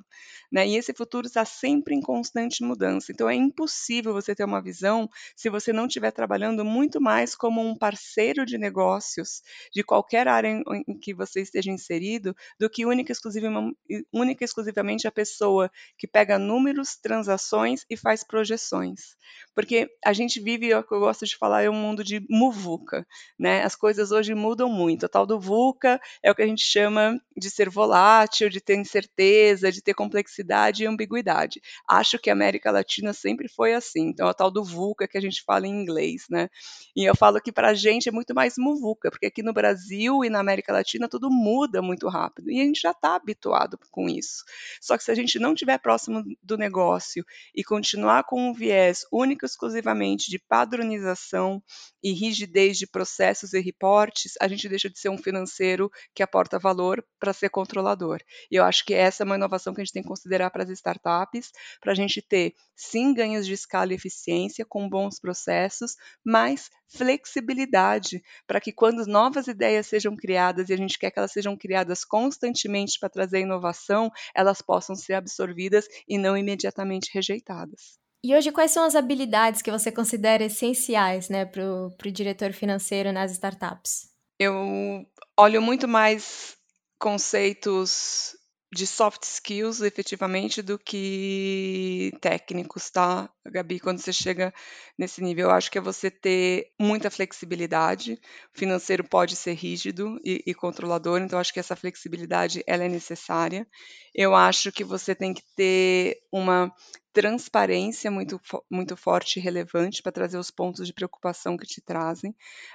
Né? 0.51 0.67
E 0.67 0.77
esse 0.77 0.93
futuro 0.93 1.27
está 1.27 1.43
sempre 1.45 1.95
em 1.95 2.01
constante 2.01 2.63
mudança. 2.63 3.11
Então 3.11 3.29
é 3.29 3.35
impossível 3.35 4.13
você 4.13 4.33
ter 4.33 4.43
uma 4.43 4.61
visão 4.61 5.09
se 5.35 5.49
você 5.49 5.73
não 5.73 5.87
estiver 5.87 6.11
trabalhando 6.11 6.63
muito 6.63 7.01
mais 7.01 7.35
como 7.35 7.61
um 7.61 7.77
parceiro 7.77 8.45
de 8.45 8.57
negócios 8.57 9.41
de 9.73 9.83
qualquer 9.83 10.27
área 10.27 10.49
em, 10.49 10.63
em 10.87 10.97
que 10.97 11.13
você 11.13 11.41
esteja 11.41 11.71
inserido, 11.71 12.35
do 12.59 12.69
que 12.69 12.85
única, 12.85 13.11
exclusivamente, 13.11 13.77
única 14.13 14.43
exclusivamente 14.43 15.07
a 15.07 15.11
pessoa 15.11 15.69
que 15.97 16.07
pega 16.07 16.39
números, 16.39 16.95
transações 16.95 17.85
e 17.89 17.97
faz 17.97 18.23
projeções. 18.23 19.15
Porque 19.53 19.89
a 20.05 20.13
gente 20.13 20.39
vive, 20.39 20.73
o 20.73 20.83
que 20.83 20.93
eu 20.93 20.99
gosto 20.99 21.25
de 21.25 21.35
falar, 21.35 21.63
é 21.63 21.69
um 21.69 21.73
mundo 21.73 22.03
de 22.03 22.25
muvuca. 22.29 23.05
Né? 23.37 23.63
As 23.63 23.75
coisas 23.75 24.11
hoje 24.11 24.33
mudam 24.33 24.69
muito. 24.69 25.05
O 25.05 25.09
tal 25.09 25.25
do 25.25 25.39
VUCA 25.39 25.99
é 26.23 26.31
o 26.31 26.35
que 26.35 26.41
a 26.41 26.47
gente 26.47 26.63
chama 26.67 27.19
de 27.35 27.49
ser 27.49 27.69
volátil, 27.69 28.49
de 28.49 28.59
ter 28.59 28.75
incerteza, 28.75 29.71
de 29.71 29.81
ter 29.81 29.93
complexidade 29.93 30.83
e 30.83 30.87
ambiguidade. 30.87 31.61
Acho 31.87 32.19
que 32.19 32.29
a 32.29 32.33
América 32.33 32.71
Latina 32.71 33.13
sempre 33.13 33.47
foi 33.47 33.73
assim. 33.73 34.09
Então, 34.09 34.27
é 34.27 34.31
o 34.31 34.33
tal 34.33 34.51
do 34.51 34.63
VUCA 34.63 35.07
que 35.07 35.17
a 35.17 35.21
gente 35.21 35.43
fala 35.43 35.67
em 35.67 35.71
inglês, 35.71 36.25
né? 36.29 36.49
E 36.95 37.05
eu 37.07 37.15
falo 37.15 37.39
que 37.39 37.51
para 37.51 37.69
a 37.69 37.73
gente 37.73 38.09
é 38.09 38.11
muito 38.11 38.33
mais 38.33 38.55
muvuca, 38.57 39.09
porque 39.09 39.27
aqui 39.27 39.43
no 39.43 39.53
Brasil 39.53 40.23
e 40.23 40.29
na 40.29 40.39
América 40.39 40.73
Latina 40.73 41.07
tudo 41.07 41.29
muda 41.29 41.81
muito 41.81 42.07
rápido 42.07 42.51
e 42.51 42.59
a 42.59 42.63
gente 42.63 42.81
já 42.81 42.91
está 42.91 43.15
habituado 43.15 43.77
com 43.91 44.09
isso. 44.09 44.43
Só 44.81 44.97
que 44.97 45.03
se 45.03 45.11
a 45.11 45.15
gente 45.15 45.39
não 45.39 45.53
estiver 45.53 45.77
próximo 45.77 46.23
do 46.41 46.57
negócio 46.57 47.23
e 47.55 47.63
continuar 47.63 48.23
com 48.23 48.49
um 48.49 48.53
viés 48.53 49.05
único 49.11 49.45
exclusivamente 49.45 50.29
de 50.29 50.39
padronização 50.39 51.61
e 52.03 52.13
rigidez 52.13 52.77
de 52.77 52.87
processos 52.87 53.53
e 53.53 53.59
reportes, 53.59 54.33
a 54.41 54.47
gente 54.47 54.67
deixa 54.67 54.89
de 54.89 54.99
ser 54.99 55.09
um 55.09 55.17
financeiro 55.17 55.89
que 56.13 56.23
valor 56.57 57.03
para 57.19 57.33
ser 57.33 57.49
controlador. 57.49 58.19
E 58.51 58.55
eu 58.55 58.63
acho 58.63 58.85
que 58.85 58.93
essa 58.93 59.23
é 59.23 59.25
uma 59.25 59.35
inovação 59.35 59.73
que 59.73 59.81
a 59.81 59.83
gente 59.83 59.93
tem 59.93 60.01
que 60.01 60.07
considerar 60.07 60.49
para 60.49 60.63
as 60.63 60.69
startups, 60.69 61.51
para 61.81 61.91
a 61.91 61.95
gente 61.95 62.21
ter, 62.21 62.53
sim, 62.75 63.13
ganhos 63.13 63.45
de 63.45 63.53
escala 63.53 63.91
e 63.91 63.95
eficiência 63.95 64.65
com 64.65 64.89
bons 64.89 65.19
processos, 65.19 65.95
mas 66.23 66.69
flexibilidade 66.87 68.21
para 68.45 68.61
que 68.61 68.71
quando 68.71 69.05
novas 69.05 69.47
ideias 69.47 69.87
sejam 69.87 70.15
criadas 70.15 70.69
e 70.69 70.73
a 70.73 70.77
gente 70.77 70.97
quer 70.97 71.11
que 71.11 71.19
elas 71.19 71.31
sejam 71.31 71.57
criadas 71.57 72.05
constantemente 72.05 72.99
para 72.99 73.09
trazer 73.09 73.41
inovação, 73.41 74.11
elas 74.33 74.61
possam 74.61 74.95
ser 74.95 75.13
absorvidas 75.13 75.87
e 76.07 76.17
não 76.17 76.37
imediatamente 76.37 77.11
rejeitadas. 77.13 77.99
E 78.23 78.35
hoje, 78.35 78.51
quais 78.51 78.71
são 78.71 78.83
as 78.83 78.95
habilidades 78.95 79.61
que 79.61 79.71
você 79.71 79.91
considera 79.91 80.43
essenciais 80.43 81.29
né, 81.29 81.45
para 81.45 81.63
o 81.63 82.11
diretor 82.11 82.51
financeiro 82.51 83.11
nas 83.11 83.31
startups? 83.31 84.16
Eu 84.39 85.05
olho 85.37 85.61
muito 85.61 85.87
mais 85.87 86.55
conceitos 86.99 88.35
de 88.73 88.85
soft 88.85 89.23
skills, 89.23 89.81
efetivamente, 89.81 90.61
do 90.61 90.77
que 90.77 92.11
técnicos, 92.19 92.89
tá, 92.89 93.29
Gabi? 93.45 93.79
Quando 93.79 93.99
você 93.99 94.11
chega 94.11 94.53
nesse 94.97 95.21
nível, 95.21 95.45
eu 95.47 95.51
acho 95.51 95.71
que 95.71 95.77
é 95.77 95.81
você 95.81 96.11
ter 96.11 96.67
muita 96.79 97.09
flexibilidade. 97.09 98.19
O 98.53 98.59
financeiro 98.59 99.03
pode 99.05 99.35
ser 99.37 99.53
rígido 99.53 100.19
e, 100.23 100.43
e 100.45 100.53
controlador, 100.53 101.21
então 101.21 101.39
acho 101.39 101.53
que 101.53 101.61
essa 101.61 101.77
flexibilidade 101.77 102.61
ela 102.67 102.83
é 102.83 102.89
necessária. 102.89 103.65
Eu 104.13 104.35
acho 104.35 104.71
que 104.71 104.83
você 104.83 105.15
tem 105.15 105.33
que 105.33 105.43
ter 105.55 106.17
uma 106.31 106.71
transparência 107.17 108.11
muito, 108.11 108.39
muito 108.69 108.95
forte 108.95 109.39
e 109.39 109.41
relevante 109.41 110.03
para 110.03 110.11
trazer 110.11 110.37
os 110.37 110.51
pontos 110.51 110.85
de 110.85 110.93
preocupação 110.93 111.57
que 111.57 111.65
te 111.65 111.81
trazem, 111.81 112.29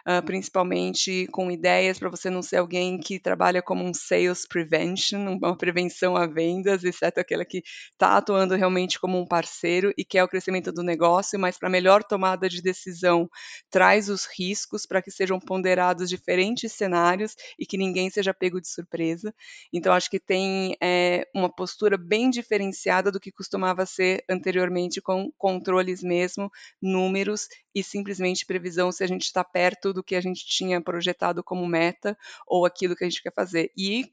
uh, 0.04 0.20
principalmente 0.24 1.28
com 1.28 1.48
ideias 1.48 1.96
para 1.96 2.10
você 2.10 2.28
não 2.28 2.42
ser 2.42 2.56
alguém 2.56 2.98
que 2.98 3.20
trabalha 3.20 3.62
como 3.62 3.84
um 3.84 3.94
sales 3.94 4.44
prevention, 4.44 5.38
uma 5.40 5.56
prevenção 5.56 6.16
a 6.16 6.26
vendas, 6.26 6.82
exceto 6.82 7.20
aquela 7.20 7.44
que 7.44 7.62
está 7.92 8.16
atuando 8.16 8.56
realmente 8.56 8.98
como 8.98 9.16
um 9.16 9.24
parceiro 9.24 9.94
e 9.96 10.04
quer 10.04 10.24
o 10.24 10.28
crescimento 10.28 10.72
do 10.72 10.82
negócio, 10.82 11.38
mas 11.38 11.56
para 11.56 11.70
melhor 11.70 12.02
tomada 12.02 12.48
de 12.48 12.60
decisão 12.60 13.30
traz 13.70 14.08
os 14.08 14.26
riscos 14.26 14.84
para 14.84 15.00
que 15.00 15.12
sejam 15.12 15.38
ponderados 15.38 16.08
diferentes 16.08 16.72
cenários 16.72 17.36
e 17.56 17.64
que 17.64 17.78
ninguém 17.78 18.10
seja 18.10 18.34
pego 18.34 18.60
de 18.60 18.66
surpresa. 18.66 19.32
Então 19.72 19.92
acho 19.92 20.10
que 20.10 20.18
tem 20.18 20.76
é, 20.82 21.28
uma 21.32 21.48
postura 21.48 21.96
bem 21.96 22.28
diferenciada 22.28 23.12
do 23.12 23.20
que 23.20 23.30
costumava 23.30 23.86
ser 23.86 24.24
anteriormente 24.32 25.00
com 25.00 25.30
controles 25.38 26.02
mesmo, 26.02 26.50
números 26.80 27.48
e 27.74 27.82
simplesmente 27.82 28.46
previsão 28.46 28.90
se 28.90 29.04
a 29.04 29.06
gente 29.06 29.22
está 29.22 29.44
perto 29.44 29.92
do 29.92 30.02
que 30.02 30.16
a 30.16 30.20
gente 30.20 30.44
tinha 30.46 30.80
projetado 30.80 31.42
como 31.44 31.66
meta 31.66 32.16
ou 32.46 32.66
aquilo 32.66 32.96
que 32.96 33.04
a 33.04 33.08
gente 33.08 33.22
quer 33.22 33.32
fazer. 33.34 33.70
E 33.76 34.12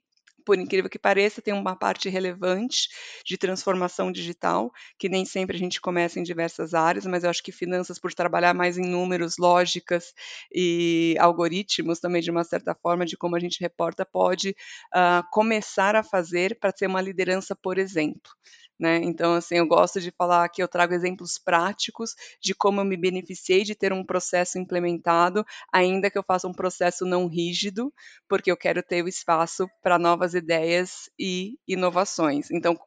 por 0.50 0.58
incrível 0.58 0.90
que 0.90 0.98
pareça, 0.98 1.44
tem 1.44 1.54
uma 1.54 1.76
parte 1.76 2.10
relevante 2.10 2.90
de 3.24 3.38
transformação 3.38 4.12
digital, 4.12 4.72
que 4.98 5.08
nem 5.08 5.24
sempre 5.24 5.56
a 5.56 5.60
gente 5.60 5.80
começa 5.80 6.20
em 6.20 6.24
diversas 6.24 6.74
áreas, 6.74 7.06
mas 7.06 7.24
eu 7.24 7.30
acho 7.30 7.44
que 7.44 7.52
finanças, 7.52 8.00
por 8.00 8.12
trabalhar 8.14 8.56
mais 8.56 8.76
em 8.76 8.82
números, 8.82 9.36
lógicas 9.38 10.12
e 10.52 11.16
algoritmos 11.20 12.00
também, 12.00 12.22
de 12.22 12.32
uma 12.32 12.44
certa 12.44 12.74
forma, 12.74 13.06
de 13.06 13.16
como 13.16 13.36
a 13.36 13.40
gente 13.40 13.60
reporta, 13.60 14.04
pode 14.04 14.56
uh, 14.96 15.24
começar 15.32 15.96
a 15.96 16.02
fazer 16.02 16.58
para 16.60 16.74
ser 16.76 16.88
uma 16.88 17.00
liderança, 17.00 17.56
por 17.56 17.78
exemplo. 17.78 18.32
Né? 18.80 18.98
Então, 19.04 19.34
assim, 19.36 19.56
eu 19.58 19.68
gosto 19.68 20.00
de 20.00 20.10
falar 20.12 20.48
que 20.50 20.64
eu 20.64 20.68
trago 20.68 20.94
exemplos 20.94 21.38
práticos 21.38 22.16
de 22.42 22.56
como 22.56 22.80
eu 22.80 22.86
me 22.86 22.96
beneficiei 22.96 23.64
de 23.64 23.76
ter 23.76 23.92
um 23.92 24.06
processo 24.06 24.58
implementado, 24.58 25.46
ainda 25.72 26.10
que 26.10 26.18
eu 26.18 26.24
faça 26.24 26.48
um 26.48 26.54
processo 26.54 27.06
não 27.06 27.28
rígido, 27.28 27.94
porque 28.28 28.50
eu 28.52 28.56
quero 28.58 28.82
ter 28.82 29.04
o 29.04 29.08
espaço 29.10 29.68
para 29.84 30.00
novas 30.00 30.34
ideias 30.34 31.10
e 31.20 31.58
inovações. 31.68 32.50
Então, 32.52 32.80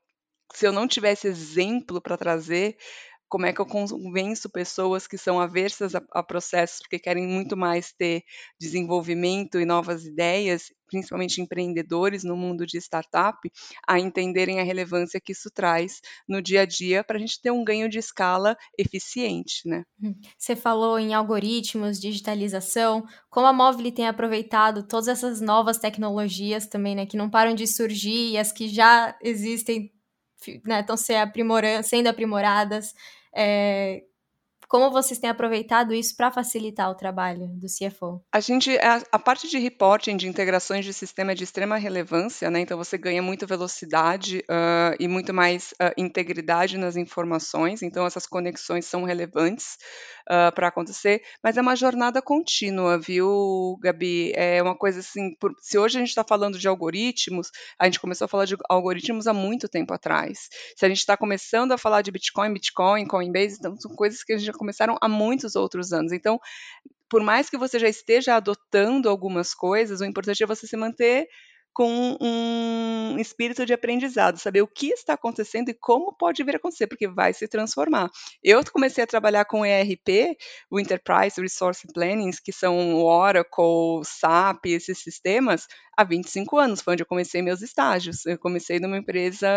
se 0.55 0.66
eu 0.66 0.72
não 0.72 0.87
tivesse 0.87 1.26
exemplo 1.28 2.00
para 2.00 2.16
trazer, 2.16 2.76
como 3.32 3.46
é 3.46 3.52
que 3.54 3.62
eu 3.62 3.64
convenço 3.64 4.50
pessoas 4.50 5.06
que 5.06 5.16
são 5.16 5.40
aversas 5.40 5.94
a, 5.94 6.02
a, 6.10 6.22
processos, 6.22 6.80
porque 6.80 6.98
querem 6.98 7.26
muito 7.26 7.56
mais 7.56 7.90
ter 7.90 8.24
desenvolvimento 8.60 9.58
e 9.58 9.64
novas 9.64 10.04
ideias, 10.04 10.64
principalmente 10.86 11.40
empreendedores 11.40 12.24
no 12.24 12.36
mundo 12.36 12.66
de 12.66 12.76
startup, 12.76 13.38
a 13.88 13.98
entenderem 13.98 14.60
a 14.60 14.62
relevância 14.62 15.18
que 15.18 15.32
isso 15.32 15.50
traz 15.50 16.02
no 16.28 16.42
dia 16.42 16.60
a 16.60 16.66
dia 16.66 17.02
para 17.02 17.16
a 17.16 17.18
gente 17.18 17.40
ter 17.40 17.50
um 17.50 17.64
ganho 17.64 17.88
de 17.88 17.98
escala 17.98 18.54
eficiente, 18.76 19.66
né? 19.66 19.82
Hum, 19.98 20.14
você 20.36 20.54
falou 20.54 20.98
em 20.98 21.14
algoritmos, 21.14 21.98
digitalização, 21.98 23.02
como 23.30 23.46
a 23.46 23.52
Móvel 23.54 23.90
tem 23.92 24.08
aproveitado 24.08 24.86
todas 24.86 25.08
essas 25.08 25.40
novas 25.40 25.78
tecnologias 25.78 26.66
também, 26.66 26.94
né, 26.94 27.06
que 27.06 27.16
não 27.16 27.30
param 27.30 27.54
de 27.54 27.66
surgir 27.66 28.32
e 28.32 28.36
as 28.36 28.52
que 28.52 28.68
já 28.68 29.16
existem 29.22 29.90
né, 30.66 30.80
estão 30.80 30.96
sendo 30.96 32.08
aprimoradas. 32.08 32.94
诶 33.34 34.06
como 34.72 34.90
vocês 34.90 35.20
têm 35.20 35.28
aproveitado 35.28 35.92
isso 35.92 36.16
para 36.16 36.30
facilitar 36.30 36.90
o 36.90 36.94
trabalho 36.94 37.46
do 37.48 37.66
CFO? 37.66 38.24
A 38.32 38.40
gente, 38.40 38.74
a, 38.78 39.02
a, 39.12 39.18
parte 39.18 39.46
de 39.46 39.58
reporting, 39.58 40.16
de 40.16 40.26
integrações 40.26 40.82
de 40.82 40.94
sistema 40.94 41.32
é 41.32 41.35
de 41.35 41.44
extrema 41.44 41.76
relevância, 41.76 42.50
né? 42.50 42.61
Então 42.61 42.78
você 42.78 42.96
ganha 42.96 43.20
muito 43.20 43.46
velocidade 43.46 44.38
uh, 44.48 44.96
e 44.98 45.06
muito 45.06 45.35
mais 45.35 45.72
uh, 45.72 45.92
integridade 45.94 46.78
nas 46.78 46.96
informações. 46.96 47.82
Então 47.82 48.06
essas 48.06 48.26
conexões 48.26 48.87
são 48.87 49.04
relevantes 49.04 49.76
uh, 50.22 50.50
para 50.54 50.68
acontecer, 50.68 51.20
mas 51.44 51.58
é 51.58 51.61
uma 51.61 51.76
jornada 51.76 52.22
contínua, 52.22 52.98
viu, 52.98 53.78
Gabi? 53.82 54.32
É 54.35 54.62
uma 54.62 54.74
coisa 54.74 55.00
assim. 55.00 55.35
Por, 55.38 55.52
se 55.61 55.76
hoje 55.76 55.98
a 55.98 56.00
gente 56.00 56.08
está 56.08 56.24
falando 56.24 56.58
de 56.58 56.66
algoritmos, 56.66 57.50
a 57.78 57.85
gente 57.85 58.00
começou 58.00 58.24
a 58.24 58.28
falar 58.28 58.46
de 58.46 58.56
algoritmos 58.70 59.26
há 59.26 59.35
muito 59.35 59.68
tempo 59.68 59.92
atrás. 59.92 60.48
Se 60.74 60.87
a 60.87 60.88
gente 60.88 61.00
está 61.00 61.14
começando 61.14 61.72
a 61.72 61.78
falar 61.78 62.00
de 62.00 62.11
Bitcoin, 62.11 62.54
Bitcoin, 62.54 63.06
Coinbase, 63.06 63.56
então 63.58 63.76
são 63.76 63.94
coisas 63.94 64.24
que 64.24 64.32
a 64.32 64.38
gente 64.38 64.62
começaram 64.62 64.96
há 65.03 65.09
muitos 65.09 65.57
outros 65.57 65.92
anos. 65.92 66.12
Então, 66.12 66.40
por 67.11 67.20
mais 67.22 67.51
que 67.51 67.59
você 67.59 67.79
já 67.79 67.88
esteja 67.88 68.37
adotando 68.37 69.09
algumas 69.09 69.53
coisas, 69.53 70.01
o 70.01 70.05
importante 70.05 70.42
é 70.42 70.46
você 70.46 70.66
se 70.66 70.77
manter 70.77 71.27
com 71.75 72.18
um 72.20 73.18
espírito 73.18 73.64
de 73.64 73.72
aprendizado, 73.72 74.38
saber 74.38 74.61
o 74.62 74.66
que 74.66 74.88
está 74.88 75.14
acontecendo 75.14 75.70
e 75.70 75.75
como 75.75 76.12
pode 76.12 76.44
vir 76.44 76.55
a 76.55 76.57
acontecer, 76.59 76.87
porque 76.87 77.09
vai 77.09 77.33
se 77.33 77.48
transformar. 77.48 78.11
Eu 78.42 78.62
comecei 78.70 79.03
a 79.03 79.07
trabalhar 79.07 79.46
com 79.46 79.64
ERP, 79.64 80.37
o 80.70 80.79
Enterprise 80.79 81.40
Resource 81.40 81.87
Planning, 81.92 82.31
que 82.44 82.53
são 82.53 82.94
o 82.94 83.05
Oracle, 83.05 84.05
SAP, 84.05 84.66
esses 84.66 84.98
sistemas, 84.98 85.66
há 85.96 86.05
25 86.05 86.59
anos, 86.59 86.81
foi 86.81 86.94
onde 86.94 87.02
eu 87.02 87.07
comecei 87.07 87.42
meus 87.42 87.61
estágios. 87.61 88.24
Eu 88.24 88.38
comecei 88.38 88.81
numa 88.81 88.96
empresa 88.96 89.48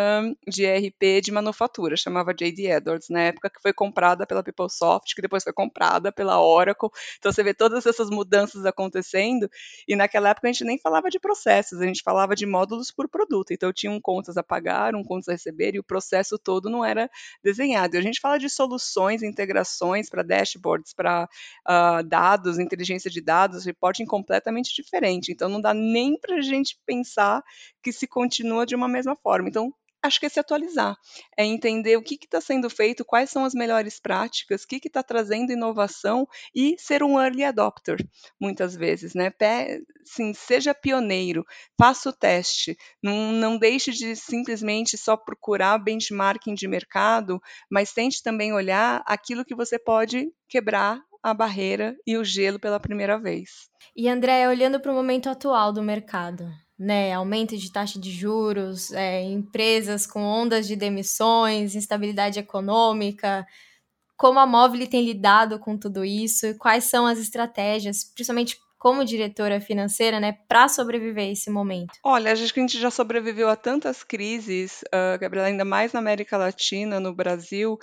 de 0.48 0.66
ERP 0.66 1.22
de 1.22 1.32
manufatura, 1.32 1.96
chamava 1.96 2.34
JD 2.34 2.68
Edwards, 2.68 3.10
na 3.10 3.22
época 3.22 3.50
que 3.50 3.62
foi 3.62 3.74
comprada 3.74 4.26
pela 4.28 4.44
PeopleSoft, 4.44 5.16
que 5.16 5.22
depois 5.22 5.44
foi 5.44 5.54
comprada 5.54 6.12
pela 6.12 6.42
Oracle. 6.42 6.90
Então 7.18 7.32
você 7.32 7.44
vê 7.44 7.54
todas 7.54 7.86
essas 7.86 8.10
mudanças 8.10 8.66
acontecendo, 8.66 9.50
e 9.88 9.96
naquela 9.96 10.30
época 10.30 10.48
a 10.48 10.52
gente 10.52 10.66
nem 10.66 10.78
falava 10.78 11.10
de 11.10 11.20
processos, 11.20 11.80
a 11.80 11.86
gente 11.86 12.02
falava 12.04 12.36
de 12.36 12.46
módulos 12.46 12.92
por 12.92 13.08
produto. 13.08 13.52
Então 13.52 13.72
tinha 13.72 13.92
um 13.92 14.02
contas 14.02 14.36
a 14.38 14.44
pagar, 14.44 14.96
um 14.96 15.04
contas 15.04 15.30
a 15.30 15.32
receber, 15.32 15.76
e 15.76 15.80
o 15.80 15.84
processo 15.84 16.38
todo 16.38 16.70
não 16.70 16.84
era 16.84 17.10
desenhado. 17.44 17.96
E 17.96 18.00
a 18.00 18.02
gente 18.02 18.20
fala 18.20 18.38
de 18.38 18.50
soluções, 18.50 19.24
integrações 19.24 20.10
para 20.10 20.22
dashboards, 20.24 20.94
para 20.94 21.30
uh, 21.68 22.04
dados, 22.04 22.60
inteligência 22.60 23.10
de 23.10 23.22
dados, 23.22 23.66
reporting 23.66 24.06
completamente 24.06 24.76
diferente. 24.76 25.32
Então 25.32 25.48
não 25.48 25.62
dá 25.62 25.74
nem 25.74 26.18
para 26.26 26.38
a 26.38 26.42
gente 26.42 26.78
pensar 26.86 27.44
que 27.84 27.92
se 27.92 28.08
continua 28.08 28.66
de 28.66 28.76
uma 28.76 28.88
mesma 28.88 29.16
forma. 29.16 29.50
Então, 29.50 29.74
acho 30.06 30.20
que 30.20 30.26
é 30.26 30.30
se 30.30 30.40
atualizar, 30.40 30.96
é 31.38 31.44
entender 31.44 31.98
o 31.98 32.02
que 32.02 32.16
está 32.22 32.40
sendo 32.40 32.70
feito, 32.70 33.04
quais 33.04 33.30
são 33.30 33.44
as 33.44 33.54
melhores 33.54 34.00
práticas, 34.00 34.64
o 34.64 34.68
que 34.68 34.80
está 34.84 35.02
trazendo 35.02 35.52
inovação 35.52 36.28
e 36.54 36.76
ser 36.78 37.04
um 37.04 37.20
early 37.20 37.44
adopter, 37.44 37.98
muitas 38.40 38.76
vezes, 38.76 39.14
né? 39.14 39.30
Pé, 39.30 39.80
sim, 40.04 40.34
seja 40.34 40.74
pioneiro, 40.74 41.44
faça 41.78 42.10
o 42.10 42.14
teste, 42.14 42.78
não, 43.02 43.32
não 43.32 43.58
deixe 43.58 43.92
de 43.92 44.16
simplesmente 44.16 44.98
só 44.98 45.18
procurar 45.18 45.78
benchmarking 45.80 46.54
de 46.54 46.68
mercado, 46.68 47.42
mas 47.70 47.94
tente 47.94 48.22
também 48.22 48.54
olhar 48.54 49.04
aquilo 49.06 49.46
que 49.46 49.56
você 49.56 49.80
pode 49.80 50.32
quebrar 50.48 51.02
a 51.26 51.34
barreira 51.34 51.96
e 52.06 52.16
o 52.18 52.24
gelo 52.24 52.60
pela 52.60 52.80
primeira 52.80 53.18
vez. 53.18 53.68
E 53.96 54.08
André, 54.08 54.48
olhando 54.48 54.80
para 54.80 54.92
o 54.92 54.96
momento 54.96 55.28
atual 55.28 55.74
do 55.74 55.82
mercado, 55.82 56.48
né, 56.78 57.12
aumento 57.14 57.58
de 57.58 57.72
taxa 57.72 58.00
de 58.00 58.12
juros, 58.12 58.92
é, 58.92 59.24
empresas 59.24 60.06
com 60.06 60.22
ondas 60.22 60.68
de 60.68 60.76
demissões, 60.76 61.74
instabilidade 61.74 62.38
econômica, 62.38 63.44
como 64.16 64.38
a 64.38 64.46
Móvel 64.46 64.88
tem 64.88 65.04
lidado 65.04 65.58
com 65.58 65.76
tudo 65.76 66.06
isso 66.06 66.46
e 66.46 66.54
quais 66.54 66.84
são 66.84 67.08
as 67.08 67.18
estratégias, 67.18 68.04
principalmente 68.04 68.60
como 68.78 69.04
diretora 69.04 69.60
financeira, 69.60 70.20
né, 70.20 70.38
para 70.48 70.68
sobreviver 70.68 71.24
a 71.24 71.32
esse 71.32 71.50
momento? 71.50 71.94
Olha, 72.04 72.32
acho 72.32 72.54
que 72.54 72.60
a 72.60 72.64
gente 72.64 72.80
já 72.80 72.92
sobreviveu 72.92 73.50
a 73.50 73.56
tantas 73.56 74.04
crises, 74.04 74.84
uh, 74.94 75.18
Gabriela, 75.20 75.48
ainda 75.48 75.66
mais 75.66 75.92
na 75.92 76.00
América 76.00 76.38
Latina, 76.38 77.00
no 77.00 77.16
Brasil, 77.16 77.80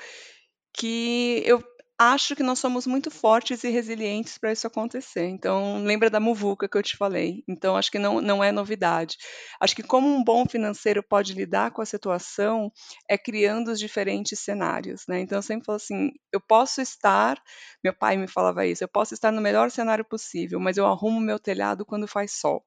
que 0.73 1.43
eu 1.45 1.63
acho 2.11 2.35
que 2.37 2.43
nós 2.43 2.59
somos 2.59 2.87
muito 2.87 3.11
fortes 3.11 3.65
e 3.65 3.71
resilientes 3.71 4.39
para 4.39 4.53
isso 4.53 4.67
acontecer. 4.67 5.27
Então, 5.27 5.83
lembra 5.85 6.11
da 6.11 6.21
muvuca 6.21 6.69
que 6.69 6.77
eu 6.77 6.83
te 6.83 6.97
falei. 6.97 7.43
Então, 7.49 7.77
acho 7.77 7.91
que 7.91 7.99
não, 7.99 8.21
não 8.21 8.43
é 8.43 8.51
novidade. 8.53 9.17
Acho 9.61 9.75
que 9.77 9.83
como 9.83 10.09
um 10.09 10.23
bom 10.25 10.45
financeiro 10.47 11.03
pode 11.03 11.35
lidar 11.35 11.71
com 11.71 11.83
a 11.83 11.87
situação 11.87 12.71
é 13.09 13.17
criando 13.19 13.69
os 13.73 13.79
diferentes 13.79 14.41
cenários, 14.41 15.05
né? 15.09 15.21
Então, 15.21 15.39
eu 15.39 15.43
sempre 15.43 15.65
falo 15.67 15.77
assim, 15.77 16.11
eu 16.33 16.41
posso 16.41 16.81
estar, 16.81 17.41
meu 17.83 17.95
pai 17.95 18.17
me 18.17 18.27
falava 18.29 18.67
isso, 18.67 18.85
eu 18.85 18.89
posso 18.89 19.15
estar 19.15 19.31
no 19.33 19.41
melhor 19.41 19.71
cenário 19.71 20.05
possível, 20.05 20.59
mas 20.61 20.77
eu 20.77 20.87
arrumo 20.87 21.21
meu 21.21 21.39
telhado 21.39 21.85
quando 21.87 22.07
faz 22.09 22.33
sol 22.33 22.65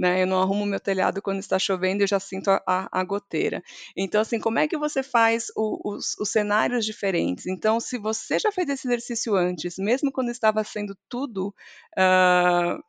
né? 0.00 0.22
Eu 0.22 0.26
não 0.26 0.40
arrumo 0.40 0.64
meu 0.64 0.80
telhado 0.80 1.20
quando 1.20 1.40
está 1.40 1.58
chovendo, 1.58 2.02
eu 2.02 2.06
já 2.06 2.18
sinto 2.18 2.50
a, 2.50 2.62
a, 2.66 3.00
a 3.00 3.04
goteira. 3.04 3.62
Então, 3.94 4.20
assim, 4.22 4.40
como 4.40 4.58
é 4.58 4.66
que 4.66 4.78
você 4.78 5.02
faz 5.02 5.48
o, 5.54 5.92
os, 5.94 6.16
os 6.18 6.30
cenários 6.30 6.86
diferentes? 6.86 7.46
Então, 7.46 7.78
se 7.78 7.98
você 7.98 8.38
já 8.38 8.50
fez 8.50 8.68
esse 8.70 8.88
exercício 8.88 9.36
antes, 9.36 9.76
mesmo 9.78 10.10
quando 10.10 10.30
estava 10.30 10.64
sendo 10.64 10.96
tudo 11.06 11.54
uh, 11.98 12.82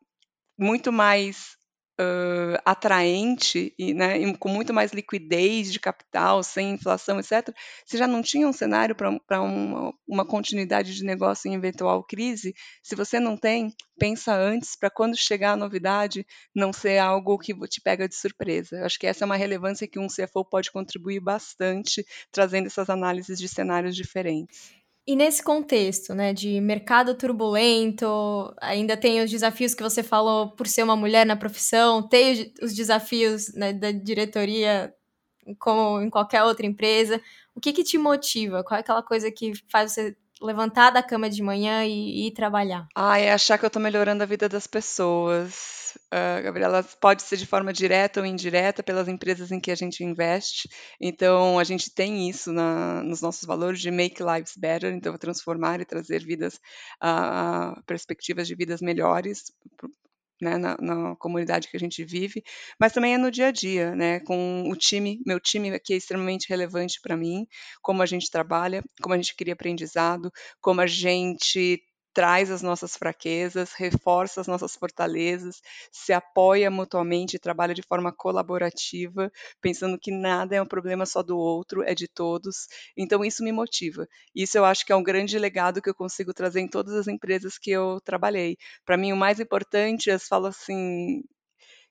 muito 0.58 0.91
mais 0.91 1.58
uh, 1.99 2.62
atraente 2.65 3.73
e, 3.77 3.93
né, 3.93 4.19
e, 4.19 4.38
com 4.38 4.49
muito 4.49 4.73
mais 4.73 4.91
liquidez 4.91 5.71
de 5.71 5.80
capital, 5.80 6.43
sem 6.43 6.71
inflação, 6.71 7.19
etc., 7.19 7.54
você 7.86 7.97
já 7.97 8.08
não 8.08 8.21
tinha 8.21 8.47
um 8.47 8.54
cenário 8.54 8.95
para 8.95 9.41
uma, 9.41 9.93
uma 10.08 10.25
continuidade 10.25 10.95
de 10.95 11.04
negócio 11.04 11.49
em 11.49 11.56
eventual 11.56 12.04
crise? 12.04 12.54
Se 12.82 12.95
você 12.95 13.19
não 13.19 13.38
tem, 13.38 13.73
pensa 13.97 14.36
antes 14.36 14.75
para 14.75 14.89
quando 14.89 15.15
chegar 15.17 15.54
a 15.54 15.58
novidade 15.58 16.25
não 16.56 16.73
ser 16.73 16.97
algo 16.97 17.38
que 17.38 17.54
te 17.67 17.82
pega 17.82 18.08
de 18.08 18.15
surpresa. 18.15 18.77
Eu 18.77 18.86
acho 18.86 18.99
que 18.99 19.08
essa 19.08 19.23
é 19.23 19.27
uma 19.27 19.36
relevância 19.36 19.88
que 19.88 19.99
um 19.99 20.08
CFO 20.08 20.45
pode 20.45 20.71
contribuir 20.71 21.19
bastante, 21.19 22.06
trazendo 22.32 22.67
essas 22.67 22.89
análises 22.89 23.38
de 23.38 23.47
cenários 23.47 23.95
diferentes. 23.95 24.81
E 25.12 25.15
nesse 25.17 25.43
contexto, 25.43 26.15
né, 26.15 26.34
de 26.34 26.62
mercado 26.62 27.13
turbulento, 27.13 28.56
ainda 28.62 28.95
tem 28.95 29.21
os 29.21 29.30
desafios 29.30 29.74
que 29.74 29.84
você 29.84 30.02
falou 30.02 30.52
por 30.52 30.65
ser 30.65 30.84
uma 30.84 30.95
mulher 30.95 31.26
na 31.26 31.36
profissão, 31.36 32.02
tem 32.02 32.54
os 32.62 32.74
desafios 32.74 33.54
né, 33.54 33.74
da 33.74 33.91
diretoria 33.91 34.93
como 35.60 36.00
em 36.00 36.10
qualquer 36.10 36.43
outra 36.43 36.65
empresa. 36.65 37.21
O 37.54 37.60
que, 37.60 37.74
que 37.74 37.84
te 37.84 37.97
motiva? 37.97 38.63
Qual 38.63 38.78
é 38.78 38.80
aquela 38.80 39.04
coisa 39.04 39.30
que 39.30 39.52
faz 39.69 39.91
você 39.91 40.15
levantar 40.41 40.91
da 40.91 41.04
cama 41.04 41.30
de 41.30 41.43
manhã 41.43 41.84
e, 41.84 41.91
e 41.91 42.28
ir 42.28 42.32
trabalhar? 42.32 42.88
Ah, 42.95 43.19
é 43.19 43.34
achar 43.34 43.58
que 43.58 43.65
eu 43.65 43.67
estou 43.67 43.82
melhorando 43.82 44.24
a 44.24 44.26
vida 44.26 44.47
das 44.47 44.65
pessoas 44.65 45.81
uh, 46.13 46.43
Gabriela, 46.43 46.84
pode 46.99 47.23
ser 47.23 47.38
de 47.38 47.45
forma 47.45 47.73
direta 47.73 48.19
ou 48.19 48.25
indireta 48.25 48.84
pelas 48.84 49.08
empresas 49.08 49.51
em 49.51 49.60
que 49.60 49.71
a 49.71 49.75
gente 49.75 50.04
investe. 50.04 50.69
Então, 50.99 51.60
a 51.60 51.63
gente 51.63 51.93
tem 51.93 52.30
isso 52.30 52.51
na, 52.51 53.04
nos 53.04 53.21
nossos 53.21 53.43
valores 53.43 53.80
de 53.80 53.91
make 53.91 54.21
lives 54.21 54.54
better, 54.58 54.93
então 54.93 55.17
transformar 55.17 55.80
e 55.82 55.86
trazer 55.86 56.23
vidas, 56.23 56.56
uh, 57.04 57.82
perspectivas 57.86 58.47
de 58.47 58.56
vidas 58.56 58.82
melhores 58.82 59.51
né, 60.41 60.58
na, 60.58 60.75
na, 60.82 61.15
comunidade 61.17 61.67
que 61.69 61.77
a 61.77 61.80
gente 61.80 62.04
vive, 62.04 62.43
mas 62.80 62.91
também 62.91 63.13
é 63.13 63.17
no 63.17 63.30
dia 63.30 63.47
a 63.47 63.51
dia, 63.51 63.95
né, 63.95 64.19
com 64.21 64.63
o 64.67 64.75
time, 64.75 65.21
meu 65.25 65.39
time 65.39 65.69
aqui 65.69 65.93
é 65.93 65.97
extremamente 65.97 66.49
relevante 66.49 66.99
para 66.99 67.15
mim, 67.15 67.45
como 67.82 68.01
a 68.01 68.06
gente 68.08 68.30
trabalha, 68.30 68.84
como 69.01 69.13
a 69.13 69.17
gente 69.17 69.36
cria 69.36 69.54
aprendizado, 69.54 70.32
como 70.60 70.82
a 70.82 70.88
gente 70.88 71.80
traz 72.13 72.52
as 72.52 72.62
nossas 72.62 72.95
fraquezas, 72.95 73.74
reforça 73.74 74.41
as 74.41 74.47
nossas 74.47 74.76
fortalezas, 74.76 75.62
se 75.91 76.13
apoia 76.13 76.69
mutuamente, 76.69 77.39
trabalha 77.39 77.74
de 77.74 77.82
forma 77.84 78.12
colaborativa, 78.12 79.32
pensando 79.62 79.97
que 80.00 80.12
nada 80.12 80.56
é 80.56 80.62
um 80.62 80.65
problema 80.65 81.06
só 81.06 81.24
do 81.24 81.38
outro, 81.38 81.84
é 81.84 81.93
de 81.95 82.08
todos. 82.08 82.67
Então 82.97 83.24
isso 83.24 83.43
me 83.43 83.52
motiva. 83.52 84.08
Isso 84.36 84.58
eu 84.58 84.65
acho 84.65 84.86
que 84.86 84.91
é 84.91 84.95
um 84.95 85.04
grande 85.04 85.38
legado 85.39 85.82
que 85.82 85.89
eu 85.89 85.95
consigo 85.95 86.34
trazer 86.34 86.62
em 86.62 86.67
todas 86.67 86.93
as 86.93 87.08
empresas 87.08 87.58
que 87.58 87.71
eu 87.71 88.00
trabalhei. 88.02 88.58
Para 88.86 88.97
mim 88.97 89.12
o 89.13 89.17
mais 89.17 89.39
importante, 89.39 90.10
eu 90.10 90.19
falo 90.19 90.47
assim, 90.47 91.24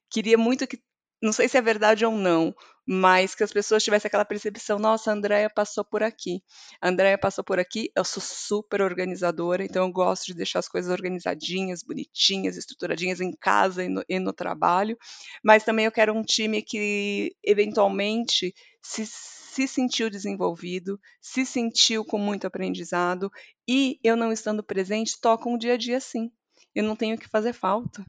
queria 0.09 0.37
muito 0.37 0.67
que 0.67 0.79
não 1.21 1.31
sei 1.31 1.47
se 1.47 1.57
é 1.57 1.61
verdade 1.61 2.05
ou 2.05 2.13
não, 2.13 2.53
mas 2.93 3.33
que 3.33 3.41
as 3.41 3.53
pessoas 3.53 3.81
tivessem 3.85 4.09
aquela 4.09 4.25
percepção, 4.25 4.77
nossa, 4.77 5.09
a 5.09 5.13
Andrea 5.13 5.49
passou 5.49 5.85
por 5.85 6.03
aqui. 6.03 6.43
A 6.81 6.89
Andrea 6.89 7.17
passou 7.17 7.41
por 7.41 7.57
aqui, 7.57 7.89
eu 7.95 8.03
sou 8.03 8.21
super 8.21 8.81
organizadora, 8.81 9.63
então 9.63 9.85
eu 9.85 9.91
gosto 9.93 10.25
de 10.25 10.33
deixar 10.33 10.59
as 10.59 10.67
coisas 10.67 10.91
organizadinhas, 10.91 11.83
bonitinhas, 11.83 12.57
estruturadinhas 12.57 13.21
em 13.21 13.31
casa 13.31 13.85
e 13.85 13.87
no, 13.87 14.03
e 14.09 14.19
no 14.19 14.33
trabalho, 14.33 14.97
mas 15.41 15.63
também 15.63 15.85
eu 15.85 15.91
quero 15.91 16.13
um 16.13 16.21
time 16.21 16.61
que 16.61 17.33
eventualmente 17.41 18.53
se, 18.81 19.05
se 19.05 19.69
sentiu 19.69 20.09
desenvolvido, 20.09 20.99
se 21.21 21.45
sentiu 21.45 22.03
com 22.03 22.17
muito 22.17 22.45
aprendizado 22.45 23.31
e 23.65 24.01
eu 24.03 24.17
não 24.17 24.33
estando 24.33 24.61
presente, 24.61 25.17
toca 25.21 25.47
um 25.47 25.57
dia 25.57 25.75
a 25.75 25.77
dia 25.77 26.01
sim. 26.01 26.29
Eu 26.75 26.83
não 26.83 26.97
tenho 26.97 27.17
que 27.17 27.29
fazer 27.29 27.53
falta. 27.53 28.05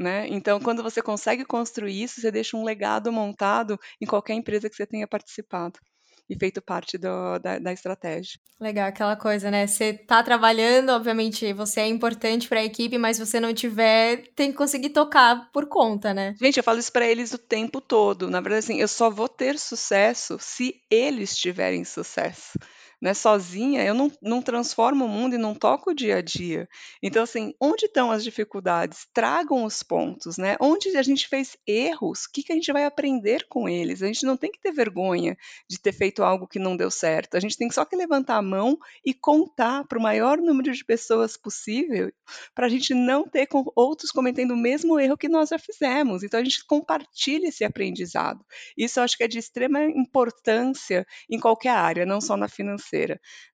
Né? 0.00 0.26
Então, 0.28 0.58
quando 0.58 0.82
você 0.82 1.02
consegue 1.02 1.44
construir 1.44 2.02
isso, 2.02 2.22
você 2.22 2.30
deixa 2.30 2.56
um 2.56 2.64
legado 2.64 3.12
montado 3.12 3.78
em 4.00 4.06
qualquer 4.06 4.32
empresa 4.32 4.70
que 4.70 4.74
você 4.74 4.86
tenha 4.86 5.06
participado 5.06 5.78
e 6.26 6.34
feito 6.38 6.62
parte 6.62 6.96
do, 6.96 7.38
da, 7.38 7.58
da, 7.58 7.70
estratégia. 7.70 8.40
Legal, 8.58 8.88
aquela 8.88 9.14
coisa, 9.14 9.50
né? 9.50 9.66
Você 9.66 9.92
tá 9.92 10.22
trabalhando, 10.22 10.88
obviamente, 10.88 11.52
você 11.52 11.80
é 11.80 11.86
importante 11.86 12.48
para 12.48 12.60
a 12.60 12.64
equipe, 12.64 12.96
mas 12.96 13.18
se 13.18 13.26
você 13.26 13.38
não 13.38 13.52
tiver, 13.52 14.22
tem 14.34 14.50
que 14.50 14.56
conseguir 14.56 14.88
tocar 14.88 15.50
por 15.52 15.66
conta, 15.66 16.14
né? 16.14 16.34
Gente, 16.40 16.56
eu 16.56 16.64
falo 16.64 16.78
isso 16.78 16.92
para 16.92 17.06
eles 17.06 17.34
o 17.34 17.38
tempo 17.38 17.78
todo. 17.78 18.30
Na 18.30 18.40
verdade, 18.40 18.64
assim, 18.64 18.80
eu 18.80 18.88
só 18.88 19.10
vou 19.10 19.28
ter 19.28 19.58
sucesso 19.58 20.38
se 20.40 20.80
eles 20.90 21.36
tiverem 21.36 21.84
sucesso 21.84 22.58
né? 23.00 23.14
Sozinha, 23.14 23.82
eu 23.84 23.94
não, 23.94 24.12
não 24.20 24.42
transformo 24.42 25.06
o 25.06 25.08
mundo 25.08 25.34
e 25.34 25.38
não 25.38 25.54
toco 25.54 25.90
o 25.90 25.94
dia 25.94 26.16
a 26.16 26.20
dia. 26.20 26.68
Então, 27.02 27.22
assim, 27.22 27.54
onde 27.60 27.86
estão 27.86 28.10
as 28.10 28.22
dificuldades? 28.22 29.06
Tragam 29.14 29.64
os 29.64 29.82
pontos, 29.82 30.36
né? 30.36 30.56
Onde 30.60 30.96
a 30.96 31.02
gente 31.02 31.26
fez 31.26 31.56
erros, 31.66 32.24
o 32.24 32.32
que, 32.32 32.42
que 32.42 32.52
a 32.52 32.54
gente 32.54 32.72
vai 32.72 32.84
aprender 32.84 33.46
com 33.48 33.68
eles? 33.68 34.02
A 34.02 34.06
gente 34.06 34.26
não 34.26 34.36
tem 34.36 34.50
que 34.50 34.60
ter 34.60 34.72
vergonha 34.72 35.36
de 35.68 35.80
ter 35.80 35.92
feito 35.92 36.22
algo 36.22 36.46
que 36.46 36.58
não 36.58 36.76
deu 36.76 36.90
certo. 36.90 37.36
A 37.36 37.40
gente 37.40 37.56
tem 37.56 37.70
só 37.70 37.84
que 37.84 37.96
levantar 37.96 38.36
a 38.36 38.42
mão 38.42 38.78
e 39.04 39.14
contar 39.14 39.84
para 39.84 39.98
o 39.98 40.02
maior 40.02 40.38
número 40.38 40.72
de 40.72 40.84
pessoas 40.84 41.36
possível, 41.36 42.12
para 42.54 42.66
a 42.66 42.68
gente 42.68 42.92
não 42.92 43.24
ter 43.24 43.46
com 43.46 43.64
outros 43.74 44.10
cometendo 44.10 44.52
o 44.52 44.56
mesmo 44.56 44.98
erro 45.00 45.16
que 45.16 45.28
nós 45.28 45.48
já 45.48 45.58
fizemos. 45.58 46.22
Então, 46.22 46.38
a 46.38 46.44
gente 46.44 46.64
compartilha 46.66 47.48
esse 47.48 47.64
aprendizado. 47.64 48.44
Isso 48.76 49.00
eu 49.00 49.04
acho 49.04 49.16
que 49.16 49.24
é 49.24 49.28
de 49.28 49.38
extrema 49.38 49.82
importância 49.84 51.06
em 51.30 51.38
qualquer 51.38 51.70
área, 51.70 52.04
não 52.04 52.20
só 52.20 52.36
na 52.36 52.48
financeira. 52.48 52.89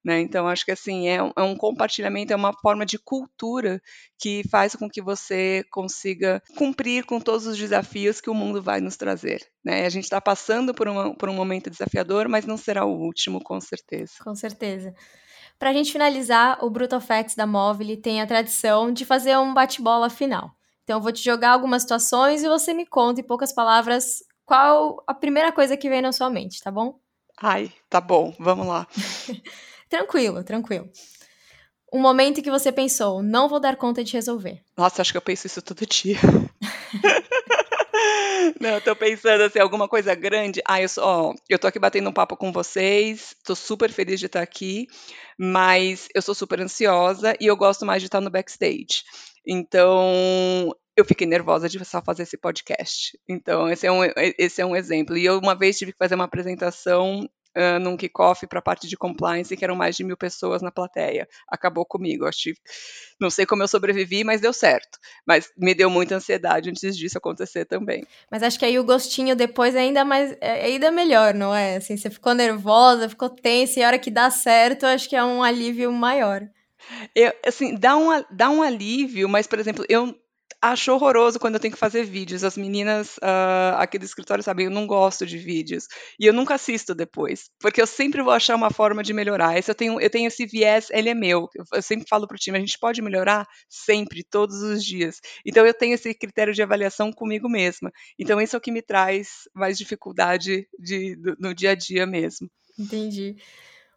Né? 0.04 0.20
Então, 0.20 0.46
acho 0.46 0.64
que 0.64 0.72
assim, 0.72 1.08
é, 1.08 1.16
é 1.16 1.42
um 1.42 1.56
compartilhamento, 1.56 2.32
é 2.32 2.36
uma 2.36 2.52
forma 2.52 2.84
de 2.86 2.98
cultura 2.98 3.80
que 4.18 4.42
faz 4.50 4.74
com 4.74 4.88
que 4.88 5.02
você 5.02 5.64
consiga 5.70 6.42
cumprir 6.56 7.04
com 7.04 7.20
todos 7.20 7.46
os 7.46 7.58
desafios 7.58 8.20
que 8.20 8.30
o 8.30 8.34
mundo 8.34 8.62
vai 8.62 8.80
nos 8.80 8.96
trazer. 8.96 9.40
Né? 9.64 9.86
A 9.86 9.90
gente 9.90 10.04
está 10.04 10.20
passando 10.20 10.74
por, 10.74 10.88
uma, 10.88 11.14
por 11.14 11.28
um 11.28 11.34
momento 11.34 11.70
desafiador, 11.70 12.28
mas 12.28 12.46
não 12.46 12.56
será 12.56 12.84
o 12.84 12.96
último, 12.98 13.42
com 13.42 13.60
certeza. 13.60 14.12
Com 14.22 14.34
certeza. 14.34 14.94
Para 15.58 15.70
a 15.70 15.72
gente 15.72 15.92
finalizar, 15.92 16.62
o 16.62 16.68
Brutal 16.68 17.00
Facts 17.00 17.34
da 17.34 17.46
Móvel 17.46 18.00
tem 18.00 18.20
a 18.20 18.26
tradição 18.26 18.92
de 18.92 19.04
fazer 19.04 19.36
um 19.38 19.54
bate-bola 19.54 20.10
final. 20.10 20.50
Então, 20.84 20.98
eu 20.98 21.02
vou 21.02 21.10
te 21.10 21.22
jogar 21.24 21.50
algumas 21.50 21.82
situações 21.82 22.42
e 22.42 22.48
você 22.48 22.72
me 22.72 22.86
conta 22.86 23.20
em 23.20 23.24
poucas 23.24 23.52
palavras 23.52 24.22
qual 24.44 25.02
a 25.06 25.12
primeira 25.12 25.50
coisa 25.50 25.76
que 25.76 25.88
vem 25.88 26.00
na 26.00 26.12
sua 26.12 26.30
mente, 26.30 26.62
tá 26.62 26.70
bom? 26.70 27.00
Ai, 27.40 27.70
tá 27.88 28.00
bom, 28.00 28.34
vamos 28.38 28.66
lá. 28.66 28.86
tranquilo, 29.88 30.42
tranquilo. 30.42 30.88
Um 31.92 32.00
momento 32.00 32.42
que 32.42 32.50
você 32.50 32.72
pensou, 32.72 33.22
não 33.22 33.48
vou 33.48 33.60
dar 33.60 33.76
conta 33.76 34.02
de 34.02 34.12
resolver. 34.12 34.62
Nossa, 34.76 35.02
acho 35.02 35.12
que 35.12 35.18
eu 35.18 35.22
penso 35.22 35.46
isso 35.46 35.62
todo 35.62 35.86
dia. 35.86 36.16
Não, 38.60 38.70
eu 38.70 38.80
tô 38.80 38.94
pensando 38.94 39.42
assim, 39.42 39.58
alguma 39.58 39.88
coisa 39.88 40.14
grande. 40.14 40.62
Ah, 40.66 40.80
eu, 40.80 40.88
sou, 40.88 41.04
ó, 41.04 41.34
eu 41.48 41.58
tô 41.58 41.66
aqui 41.66 41.78
batendo 41.78 42.08
um 42.08 42.12
papo 42.12 42.36
com 42.36 42.52
vocês, 42.52 43.34
tô 43.44 43.54
super 43.54 43.90
feliz 43.90 44.20
de 44.20 44.26
estar 44.26 44.40
aqui, 44.40 44.86
mas 45.38 46.08
eu 46.14 46.22
sou 46.22 46.34
super 46.34 46.60
ansiosa 46.60 47.34
e 47.40 47.46
eu 47.46 47.56
gosto 47.56 47.84
mais 47.84 48.02
de 48.02 48.06
estar 48.06 48.20
no 48.20 48.30
backstage. 48.30 49.02
Então, 49.46 50.74
eu 50.96 51.04
fiquei 51.04 51.26
nervosa 51.26 51.68
de 51.68 51.84
só 51.84 52.00
fazer 52.00 52.22
esse 52.22 52.38
podcast. 52.38 53.18
Então, 53.28 53.68
esse 53.68 53.86
é 53.86 53.92
um, 53.92 54.00
esse 54.38 54.62
é 54.62 54.66
um 54.66 54.74
exemplo. 54.74 55.16
E 55.16 55.24
eu, 55.24 55.38
uma 55.38 55.54
vez, 55.54 55.76
tive 55.76 55.92
que 55.92 55.98
fazer 55.98 56.14
uma 56.14 56.24
apresentação 56.24 57.28
uh, 57.56 57.78
num 57.78 57.98
kickoff 57.98 58.46
para 58.46 58.60
a 58.60 58.62
parte 58.62 58.88
de 58.88 58.96
compliance, 58.96 59.54
que 59.54 59.62
eram 59.62 59.76
mais 59.76 59.94
de 59.94 60.04
mil 60.04 60.16
pessoas 60.16 60.62
na 60.62 60.70
plateia. 60.70 61.28
Acabou 61.48 61.84
comigo. 61.84 62.26
Acho, 62.26 62.50
não 63.20 63.28
sei 63.28 63.44
como 63.44 63.62
eu 63.62 63.68
sobrevivi, 63.68 64.24
mas 64.24 64.40
deu 64.40 64.54
certo. 64.54 64.98
Mas 65.26 65.50
me 65.56 65.74
deu 65.74 65.90
muita 65.90 66.16
ansiedade 66.16 66.70
antes 66.70 66.96
disso 66.96 67.18
acontecer 67.18 67.66
também. 67.66 68.06
Mas 68.30 68.42
acho 68.42 68.58
que 68.58 68.64
aí 68.64 68.78
o 68.78 68.84
gostinho 68.84 69.36
depois 69.36 69.74
é 69.74 69.80
ainda 69.80 70.02
mais, 70.02 70.34
é 70.40 70.64
ainda 70.64 70.90
melhor, 70.90 71.34
não 71.34 71.54
é? 71.54 71.76
Assim, 71.76 71.96
você 71.96 72.08
ficou 72.08 72.34
nervosa, 72.34 73.08
ficou 73.08 73.28
tensa, 73.28 73.80
e 73.80 73.82
a 73.82 73.88
hora 73.88 73.98
que 73.98 74.10
dá 74.10 74.30
certo, 74.30 74.86
acho 74.86 75.08
que 75.08 75.16
é 75.16 75.22
um 75.22 75.42
alívio 75.42 75.92
maior. 75.92 76.42
Eu, 77.14 77.32
assim, 77.44 77.74
dá 77.74 77.96
um, 77.96 78.24
dá 78.30 78.48
um 78.48 78.62
alívio, 78.62 79.28
mas, 79.28 79.46
por 79.46 79.58
exemplo, 79.58 79.84
eu 79.88 80.14
acho 80.70 80.92
horroroso 80.92 81.38
quando 81.38 81.54
eu 81.54 81.60
tenho 81.60 81.72
que 81.72 81.78
fazer 81.78 82.04
vídeos. 82.04 82.44
As 82.44 82.56
meninas 82.56 83.16
uh, 83.18 83.76
aqui 83.76 83.98
do 83.98 84.04
escritório 84.04 84.42
sabem, 84.42 84.66
eu 84.66 84.70
não 84.70 84.86
gosto 84.86 85.26
de 85.26 85.38
vídeos. 85.38 85.86
E 86.18 86.26
eu 86.26 86.32
nunca 86.32 86.54
assisto 86.54 86.94
depois, 86.94 87.50
porque 87.60 87.80
eu 87.80 87.86
sempre 87.86 88.22
vou 88.22 88.32
achar 88.32 88.54
uma 88.54 88.70
forma 88.70 89.02
de 89.02 89.12
melhorar. 89.12 89.58
Esse 89.58 89.70
eu, 89.70 89.74
tenho, 89.74 90.00
eu 90.00 90.10
tenho 90.10 90.28
esse 90.28 90.46
viés, 90.46 90.88
ele 90.90 91.08
é 91.08 91.14
meu. 91.14 91.48
Eu 91.72 91.82
sempre 91.82 92.06
falo 92.08 92.26
pro 92.26 92.38
time, 92.38 92.56
a 92.56 92.60
gente 92.60 92.78
pode 92.78 93.00
melhorar 93.02 93.46
sempre, 93.68 94.24
todos 94.24 94.62
os 94.62 94.84
dias. 94.84 95.20
Então 95.44 95.66
eu 95.66 95.74
tenho 95.74 95.94
esse 95.94 96.12
critério 96.14 96.54
de 96.54 96.62
avaliação 96.62 97.12
comigo 97.12 97.48
mesma. 97.48 97.92
Então 98.18 98.40
isso 98.40 98.56
é 98.56 98.58
o 98.58 98.62
que 98.62 98.72
me 98.72 98.82
traz 98.82 99.48
mais 99.54 99.78
dificuldade 99.78 100.66
de, 100.78 101.16
do, 101.16 101.36
no 101.38 101.54
dia 101.54 101.70
a 101.70 101.74
dia 101.74 102.06
mesmo. 102.06 102.50
Entendi. 102.78 103.36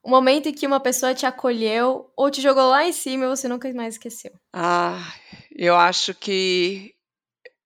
O 0.04 0.10
momento 0.10 0.48
em 0.50 0.54
que 0.54 0.66
uma 0.66 0.80
pessoa 0.80 1.14
te 1.14 1.26
acolheu 1.26 2.12
ou 2.16 2.32
te 2.32 2.42
jogou 2.42 2.70
lá 2.70 2.86
em 2.86 2.94
cima 2.94 3.26
e 3.26 3.28
você 3.28 3.48
nunca 3.48 3.72
mais 3.74 3.96
esqueceu. 3.96 4.32
Ah, 4.54 5.14
eu 5.56 5.76
acho 5.76 6.14
que 6.14 6.96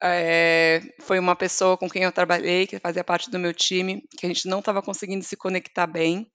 é, 0.02 0.82
foi 1.00 1.18
uma 1.18 1.36
pessoa 1.36 1.78
com 1.78 1.90
quem 1.90 2.04
eu 2.04 2.12
trabalhei, 2.12 2.68
que 2.68 2.80
fazia 2.80 3.04
parte 3.04 3.32
do 3.32 3.40
meu 3.40 3.54
time, 3.54 4.04
que 4.18 4.26
a 4.26 4.30
gente 4.30 4.48
não 4.48 4.60
estava 4.60 4.82
conseguindo 4.82 5.24
se 5.24 5.38
conectar 5.38 5.88
bem. 5.88 6.30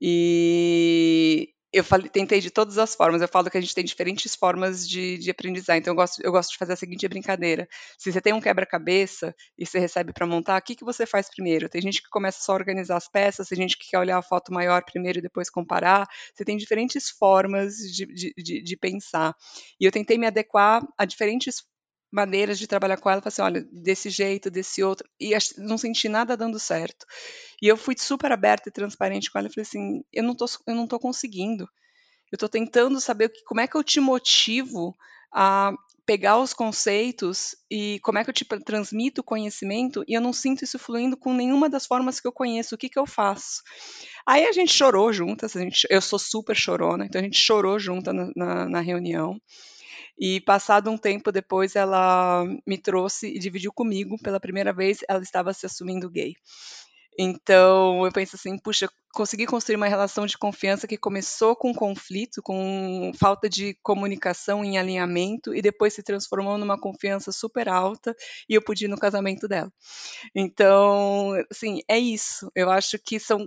E 0.00 1.48
eu 1.72 1.82
falei, 1.82 2.08
tentei 2.08 2.40
de 2.40 2.50
todas 2.50 2.76
as 2.78 2.94
formas. 2.94 3.22
Eu 3.22 3.28
falo 3.28 3.50
que 3.50 3.56
a 3.56 3.60
gente 3.60 3.74
tem 3.74 3.84
diferentes 3.84 4.34
formas 4.34 4.86
de, 4.86 5.16
de 5.18 5.30
aprendizar. 5.30 5.76
Então, 5.76 5.92
eu 5.92 5.96
gosto, 5.96 6.20
eu 6.22 6.30
gosto 6.30 6.52
de 6.52 6.58
fazer 6.58 6.74
a 6.74 6.76
seguinte 6.76 7.08
brincadeira: 7.08 7.66
se 7.98 8.12
você 8.12 8.20
tem 8.20 8.32
um 8.32 8.40
quebra-cabeça 8.40 9.34
e 9.58 9.64
você 9.64 9.78
recebe 9.78 10.12
para 10.12 10.26
montar, 10.26 10.60
o 10.60 10.62
que, 10.62 10.76
que 10.76 10.84
você 10.84 11.06
faz 11.06 11.28
primeiro? 11.30 11.68
Tem 11.68 11.80
gente 11.80 12.02
que 12.02 12.08
começa 12.10 12.42
só 12.42 12.52
a 12.52 12.56
organizar 12.56 12.96
as 12.96 13.08
peças, 13.08 13.48
tem 13.48 13.56
gente 13.56 13.78
que 13.78 13.88
quer 13.90 13.98
olhar 13.98 14.18
a 14.18 14.22
foto 14.22 14.52
maior 14.52 14.84
primeiro 14.84 15.18
e 15.18 15.22
depois 15.22 15.48
comparar. 15.48 16.06
Você 16.34 16.44
tem 16.44 16.56
diferentes 16.56 17.08
formas 17.10 17.76
de, 17.76 18.06
de, 18.06 18.34
de, 18.36 18.62
de 18.62 18.76
pensar. 18.76 19.34
E 19.80 19.84
eu 19.84 19.92
tentei 19.92 20.18
me 20.18 20.26
adequar 20.26 20.82
a 20.98 21.04
diferentes 21.04 21.62
maneiras 22.12 22.58
de 22.58 22.66
trabalhar 22.66 22.98
com 22.98 23.08
ela, 23.08 23.22
falei 23.22 23.32
assim, 23.32 23.42
olha, 23.42 23.66
desse 23.72 24.10
jeito, 24.10 24.50
desse 24.50 24.82
outro, 24.82 25.08
e 25.18 25.32
não 25.56 25.78
senti 25.78 26.08
nada 26.08 26.36
dando 26.36 26.60
certo. 26.60 27.06
E 27.60 27.66
eu 27.66 27.76
fui 27.76 27.94
super 27.98 28.30
aberta 28.30 28.68
e 28.68 28.72
transparente 28.72 29.30
com 29.30 29.38
ela, 29.38 29.48
falei 29.48 29.62
assim, 29.62 30.04
eu 30.12 30.22
não 30.22 30.34
tô, 30.34 30.44
eu 30.66 30.74
não 30.74 30.86
tô 30.86 30.98
conseguindo. 30.98 31.66
Eu 32.30 32.38
tô 32.38 32.48
tentando 32.48 33.00
saber 33.00 33.30
que, 33.30 33.42
como 33.44 33.60
é 33.60 33.66
que 33.66 33.76
eu 33.76 33.82
te 33.82 34.00
motivo 34.00 34.94
a 35.32 35.72
pegar 36.04 36.38
os 36.38 36.52
conceitos 36.52 37.54
e 37.70 38.00
como 38.00 38.18
é 38.18 38.24
que 38.24 38.30
eu 38.30 38.34
te 38.34 38.44
transmito 38.44 39.20
o 39.20 39.24
conhecimento 39.24 40.04
e 40.08 40.14
eu 40.14 40.20
não 40.20 40.32
sinto 40.32 40.64
isso 40.64 40.78
fluindo 40.78 41.16
com 41.16 41.32
nenhuma 41.32 41.68
das 41.68 41.86
formas 41.86 42.18
que 42.18 42.26
eu 42.26 42.32
conheço. 42.32 42.74
O 42.74 42.78
que, 42.78 42.88
que 42.88 42.98
eu 42.98 43.06
faço? 43.06 43.62
Aí 44.26 44.44
a 44.44 44.52
gente 44.52 44.72
chorou 44.72 45.12
juntas, 45.12 45.56
a 45.56 45.60
gente, 45.60 45.86
eu 45.88 46.00
sou 46.00 46.18
super 46.18 46.56
chorona, 46.56 47.04
então 47.04 47.20
a 47.20 47.24
gente 47.24 47.38
chorou 47.38 47.78
junta 47.78 48.12
na, 48.12 48.30
na, 48.34 48.68
na 48.68 48.80
reunião. 48.80 49.40
E 50.18 50.40
passado 50.40 50.90
um 50.90 50.98
tempo 50.98 51.32
depois, 51.32 51.74
ela 51.76 52.44
me 52.66 52.78
trouxe 52.78 53.28
e 53.28 53.38
dividiu 53.38 53.72
comigo 53.72 54.16
pela 54.22 54.40
primeira 54.40 54.72
vez, 54.72 54.98
ela 55.08 55.22
estava 55.22 55.52
se 55.52 55.66
assumindo 55.66 56.10
gay. 56.10 56.34
Então, 57.18 58.06
eu 58.06 58.12
penso 58.12 58.36
assim, 58.36 58.56
puxa, 58.58 58.88
consegui 59.12 59.44
construir 59.44 59.76
uma 59.76 59.86
relação 59.86 60.24
de 60.24 60.38
confiança 60.38 60.86
que 60.88 60.96
começou 60.96 61.54
com 61.54 61.74
conflito, 61.74 62.40
com 62.42 63.12
falta 63.18 63.48
de 63.50 63.76
comunicação 63.82 64.64
em 64.64 64.78
alinhamento 64.78 65.54
e 65.54 65.60
depois 65.60 65.92
se 65.92 66.02
transformou 66.02 66.56
numa 66.56 66.80
confiança 66.80 67.30
super 67.30 67.68
alta 67.68 68.14
e 68.48 68.54
eu 68.54 68.62
pude 68.62 68.86
ir 68.86 68.88
no 68.88 68.98
casamento 68.98 69.46
dela. 69.46 69.70
Então, 70.34 71.32
assim, 71.50 71.80
é 71.88 71.98
isso. 71.98 72.50
Eu 72.54 72.70
acho 72.70 72.98
que 72.98 73.20
são 73.20 73.46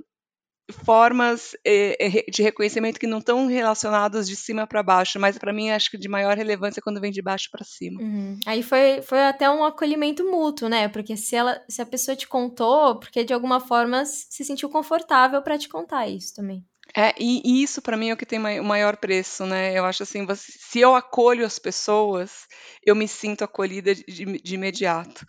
formas 0.72 1.56
eh, 1.66 2.26
de 2.32 2.42
reconhecimento 2.42 3.00
que 3.00 3.08
não 3.08 3.20
estão 3.20 3.48
relacionadas 3.48 4.28
de 4.28 4.36
cima 4.36 4.66
para 4.66 4.82
baixo, 4.82 5.20
mas 5.20 5.38
para 5.38 5.54
mim 5.54 5.70
acho 5.70 5.92
que 5.92 5.98
de 5.98 6.08
maior 6.08 6.36
relevância 6.36 6.80
é 6.80 6.84
quando 6.84 7.02
vem 7.02 7.12
de 7.12 7.22
baixo 7.22 7.50
para 7.52 7.64
cima. 7.64 8.02
Uhum. 8.02 8.40
Aí 8.46 8.64
foi, 8.64 9.02
foi 9.02 9.24
até 9.24 9.50
um 9.50 9.64
acolhimento 9.64 10.24
mútuo, 10.24 10.68
né? 10.68 10.88
Porque 10.88 11.16
se 11.16 11.36
ela, 11.36 11.62
se 11.70 11.82
a 11.82 11.86
pessoa 11.86 12.16
te 12.16 12.28
contou, 12.28 13.00
porque 13.00 13.24
de 13.24 13.34
alguma 13.34 13.60
forma 13.60 14.04
se 14.06 14.44
sentiu 14.44 14.70
confortável 14.70 15.42
para 15.42 15.58
te 15.58 15.70
contar 15.70 16.08
isso 16.08 16.34
também. 16.34 16.66
É, 16.98 17.14
e, 17.20 17.42
e 17.44 17.62
isso 17.62 17.82
para 17.82 17.98
mim 17.98 18.10
é 18.10 18.14
o 18.14 18.18
que 18.18 18.26
tem 18.26 18.40
o 18.40 18.64
maior 18.64 18.96
preço, 18.96 19.46
né? 19.46 19.78
Eu 19.78 19.84
acho 19.84 20.04
assim, 20.04 20.26
você, 20.26 20.50
se 20.58 20.80
eu 20.80 20.96
acolho 20.96 21.46
as 21.46 21.60
pessoas, 21.60 22.48
eu 22.86 22.96
me 22.96 23.06
sinto 23.06 23.44
acolhida 23.44 23.94
de, 23.94 24.04
de 24.04 24.56
imediato. 24.56 25.26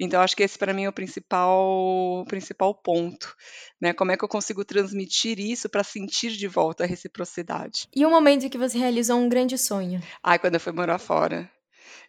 Então 0.00 0.22
acho 0.22 0.34
que 0.34 0.42
esse 0.42 0.58
para 0.58 0.72
mim 0.72 0.84
é 0.84 0.88
o 0.88 0.92
principal, 0.92 2.24
principal 2.26 2.74
ponto, 2.74 3.36
né? 3.78 3.92
Como 3.92 4.10
é 4.10 4.16
que 4.16 4.24
eu 4.24 4.28
consigo 4.28 4.64
transmitir 4.64 5.38
isso 5.38 5.68
para 5.68 5.84
sentir 5.84 6.30
de 6.30 6.48
volta 6.48 6.84
a 6.84 6.86
reciprocidade? 6.86 7.86
E 7.94 8.06
o 8.06 8.10
momento 8.10 8.46
em 8.46 8.48
que 8.48 8.56
você 8.56 8.78
realizou 8.78 9.18
um 9.18 9.28
grande 9.28 9.58
sonho? 9.58 10.00
Ai, 10.24 10.38
quando 10.38 10.54
eu 10.54 10.60
fui 10.60 10.72
morar 10.72 10.98
fora. 10.98 11.50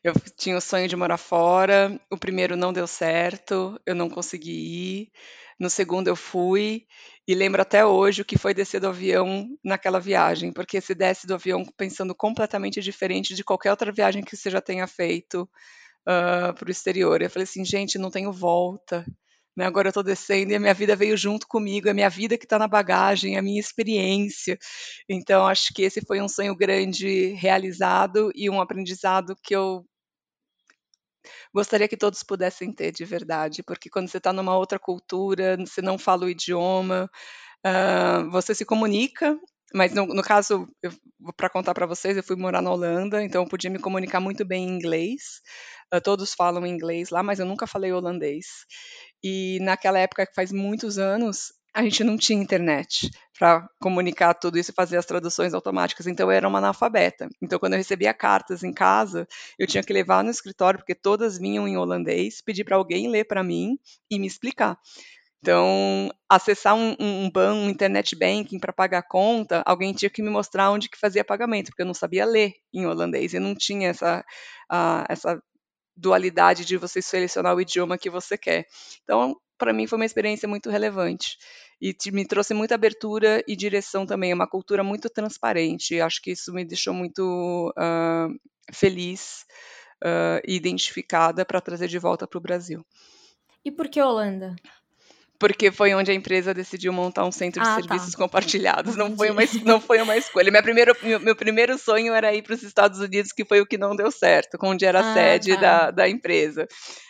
Eu 0.03 0.13
tinha 0.35 0.57
o 0.57 0.61
sonho 0.61 0.87
de 0.87 0.95
morar 0.95 1.17
fora, 1.17 1.99
o 2.09 2.17
primeiro 2.17 2.55
não 2.55 2.73
deu 2.73 2.87
certo, 2.87 3.79
eu 3.85 3.93
não 3.93 4.09
consegui 4.09 4.51
ir. 4.51 5.11
No 5.59 5.69
segundo 5.69 6.07
eu 6.07 6.15
fui 6.15 6.87
e 7.31 7.35
lembro 7.35 7.61
até 7.61 7.85
hoje 7.85 8.21
o 8.21 8.25
que 8.25 8.37
foi 8.37 8.53
descer 8.53 8.81
do 8.81 8.89
avião 8.89 9.47
naquela 9.63 10.01
viagem, 10.01 10.51
porque 10.51 10.81
se 10.81 10.93
desce 10.93 11.25
do 11.25 11.33
avião 11.33 11.63
pensando 11.77 12.13
completamente 12.13 12.81
diferente 12.81 13.33
de 13.33 13.41
qualquer 13.41 13.71
outra 13.71 13.89
viagem 13.89 14.21
que 14.21 14.35
você 14.35 14.49
já 14.49 14.59
tenha 14.59 14.85
feito 14.85 15.43
uh, 16.01 16.53
para 16.53 16.67
o 16.67 16.71
exterior. 16.71 17.21
Eu 17.21 17.29
falei 17.29 17.45
assim, 17.45 17.63
gente, 17.63 17.97
não 17.97 18.11
tenho 18.11 18.33
volta. 18.33 19.05
Né? 19.55 19.65
Agora 19.65 19.87
eu 19.87 19.91
estou 19.91 20.03
descendo 20.03 20.51
e 20.51 20.55
a 20.55 20.59
minha 20.59 20.73
vida 20.73 20.93
veio 20.93 21.15
junto 21.15 21.47
comigo, 21.47 21.87
é 21.87 21.91
a 21.91 21.93
minha 21.93 22.09
vida 22.09 22.37
que 22.37 22.43
está 22.43 22.59
na 22.59 22.67
bagagem, 22.67 23.35
é 23.35 23.39
a 23.39 23.41
minha 23.41 23.61
experiência. 23.61 24.59
Então, 25.07 25.47
acho 25.47 25.73
que 25.73 25.83
esse 25.83 26.01
foi 26.01 26.21
um 26.21 26.27
sonho 26.27 26.53
grande 26.53 27.27
realizado 27.35 28.29
e 28.35 28.49
um 28.49 28.59
aprendizado 28.59 29.37
que 29.41 29.55
eu 29.55 29.85
gostaria 31.53 31.87
que 31.87 31.97
todos 31.97 32.23
pudessem 32.23 32.73
ter 32.73 32.91
de 32.91 33.05
verdade, 33.05 33.63
porque 33.63 33.89
quando 33.89 34.07
você 34.09 34.17
está 34.17 34.33
numa 34.33 34.57
outra 34.57 34.79
cultura, 34.79 35.57
você 35.57 35.81
não 35.81 35.97
fala 35.97 36.25
o 36.25 36.29
idioma, 36.29 37.09
Uh, 37.65 38.29
você 38.31 38.55
se 38.55 38.65
comunica, 38.65 39.37
mas 39.73 39.93
no, 39.93 40.07
no 40.07 40.23
caso, 40.23 40.67
para 41.37 41.49
contar 41.49 41.73
para 41.73 41.85
vocês, 41.85 42.17
eu 42.17 42.23
fui 42.23 42.35
morar 42.35 42.61
na 42.61 42.71
Holanda, 42.71 43.23
então 43.23 43.43
eu 43.43 43.47
podia 43.47 43.69
me 43.69 43.79
comunicar 43.79 44.19
muito 44.19 44.43
bem 44.43 44.67
em 44.67 44.71
inglês. 44.75 45.41
Uh, 45.93 46.01
todos 46.01 46.33
falam 46.33 46.65
inglês 46.65 47.09
lá, 47.11 47.21
mas 47.21 47.39
eu 47.39 47.45
nunca 47.45 47.67
falei 47.67 47.91
holandês. 47.91 48.65
E 49.23 49.59
naquela 49.61 49.99
época, 49.99 50.25
que 50.25 50.33
faz 50.33 50.51
muitos 50.51 50.97
anos, 50.97 51.53
a 51.73 51.83
gente 51.83 52.03
não 52.03 52.17
tinha 52.17 52.41
internet 52.41 53.09
para 53.37 53.67
comunicar 53.81 54.33
tudo 54.33 54.59
isso 54.59 54.71
e 54.71 54.73
fazer 54.73 54.97
as 54.97 55.05
traduções 55.05 55.53
automáticas, 55.53 56.05
então 56.05 56.27
eu 56.27 56.31
era 56.31 56.47
uma 56.47 56.59
analfabeta. 56.59 57.27
Então, 57.41 57.57
quando 57.57 57.73
eu 57.73 57.77
recebia 57.77 58.13
cartas 58.13 58.63
em 58.63 58.73
casa, 58.73 59.27
eu 59.57 59.65
tinha 59.65 59.83
que 59.83 59.93
levar 59.93 60.23
no 60.23 60.29
escritório, 60.29 60.79
porque 60.79 60.93
todas 60.93 61.37
vinham 61.37 61.67
em 61.67 61.77
holandês, 61.77 62.41
pedir 62.41 62.63
para 62.63 62.75
alguém 62.75 63.09
ler 63.09 63.25
para 63.25 63.43
mim 63.43 63.77
e 64.09 64.19
me 64.19 64.27
explicar. 64.27 64.77
Então, 65.39 66.11
acessar 66.29 66.75
um, 66.75 66.95
um, 66.99 67.25
um 67.25 67.31
um 67.53 67.69
internet 67.69 68.15
banking 68.15 68.59
para 68.59 68.71
pagar 68.71 69.03
conta, 69.03 69.63
alguém 69.65 69.91
tinha 69.93 70.09
que 70.09 70.21
me 70.21 70.29
mostrar 70.29 70.69
onde 70.71 70.87
que 70.87 70.99
fazia 70.99 71.23
pagamento, 71.23 71.67
porque 71.67 71.81
eu 71.81 71.87
não 71.87 71.95
sabia 71.95 72.25
ler 72.25 72.53
em 72.73 72.85
holandês, 72.85 73.33
e 73.33 73.39
não 73.39 73.55
tinha 73.55 73.89
essa, 73.89 74.19
uh, 74.71 75.03
essa 75.09 75.41
dualidade 75.95 76.65
de 76.65 76.77
você 76.77 77.01
selecionar 77.01 77.55
o 77.55 77.61
idioma 77.61 77.97
que 77.97 78.09
você 78.09 78.37
quer. 78.37 78.67
Então, 79.03 79.35
para 79.61 79.73
mim 79.73 79.85
foi 79.85 79.99
uma 79.99 80.05
experiência 80.05 80.49
muito 80.49 80.71
relevante 80.71 81.37
e 81.79 81.93
te, 81.93 82.11
me 82.11 82.25
trouxe 82.25 82.51
muita 82.51 82.73
abertura 82.73 83.43
e 83.47 83.55
direção 83.55 84.07
também, 84.07 84.33
uma 84.33 84.49
cultura 84.49 84.83
muito 84.83 85.07
transparente. 85.07 86.01
Acho 86.01 86.19
que 86.19 86.31
isso 86.31 86.51
me 86.51 86.65
deixou 86.65 86.95
muito 86.95 87.71
uh, 87.77 88.35
feliz 88.73 89.45
uh, 90.03 90.41
e 90.43 90.55
identificada 90.55 91.45
para 91.45 91.61
trazer 91.61 91.87
de 91.87 91.99
volta 91.99 92.25
para 92.25 92.39
o 92.39 92.41
Brasil. 92.41 92.83
E 93.63 93.71
por 93.71 93.87
que 93.87 94.01
Holanda? 94.01 94.55
Porque 95.41 95.71
foi 95.71 95.91
onde 95.95 96.11
a 96.11 96.13
empresa 96.13 96.53
decidiu 96.53 96.93
montar 96.93 97.25
um 97.25 97.31
centro 97.31 97.63
de 97.63 97.67
ah, 97.67 97.75
tá. 97.75 97.81
serviços 97.81 98.11
tá. 98.11 98.17
compartilhados. 98.19 98.95
Não 98.95 99.17
foi, 99.17 99.31
uma, 99.31 99.41
não 99.65 99.81
foi 99.81 99.99
uma 99.99 100.15
escolha. 100.15 100.51
Minha 100.51 100.61
primeira, 100.61 100.95
meu, 101.01 101.19
meu 101.19 101.35
primeiro 101.35 101.79
sonho 101.79 102.13
era 102.13 102.31
ir 102.31 102.43
para 102.43 102.53
os 102.53 102.61
Estados 102.61 102.99
Unidos, 102.99 103.31
que 103.31 103.43
foi 103.43 103.59
o 103.59 103.65
que 103.65 103.75
não 103.75 103.95
deu 103.95 104.11
certo, 104.11 104.55
onde 104.61 104.85
era 104.85 104.99
a 104.99 105.11
ah, 105.11 105.13
sede 105.15 105.55
tá. 105.55 105.61
da, 105.61 105.91
da 105.91 106.09
empresa. 106.09 106.67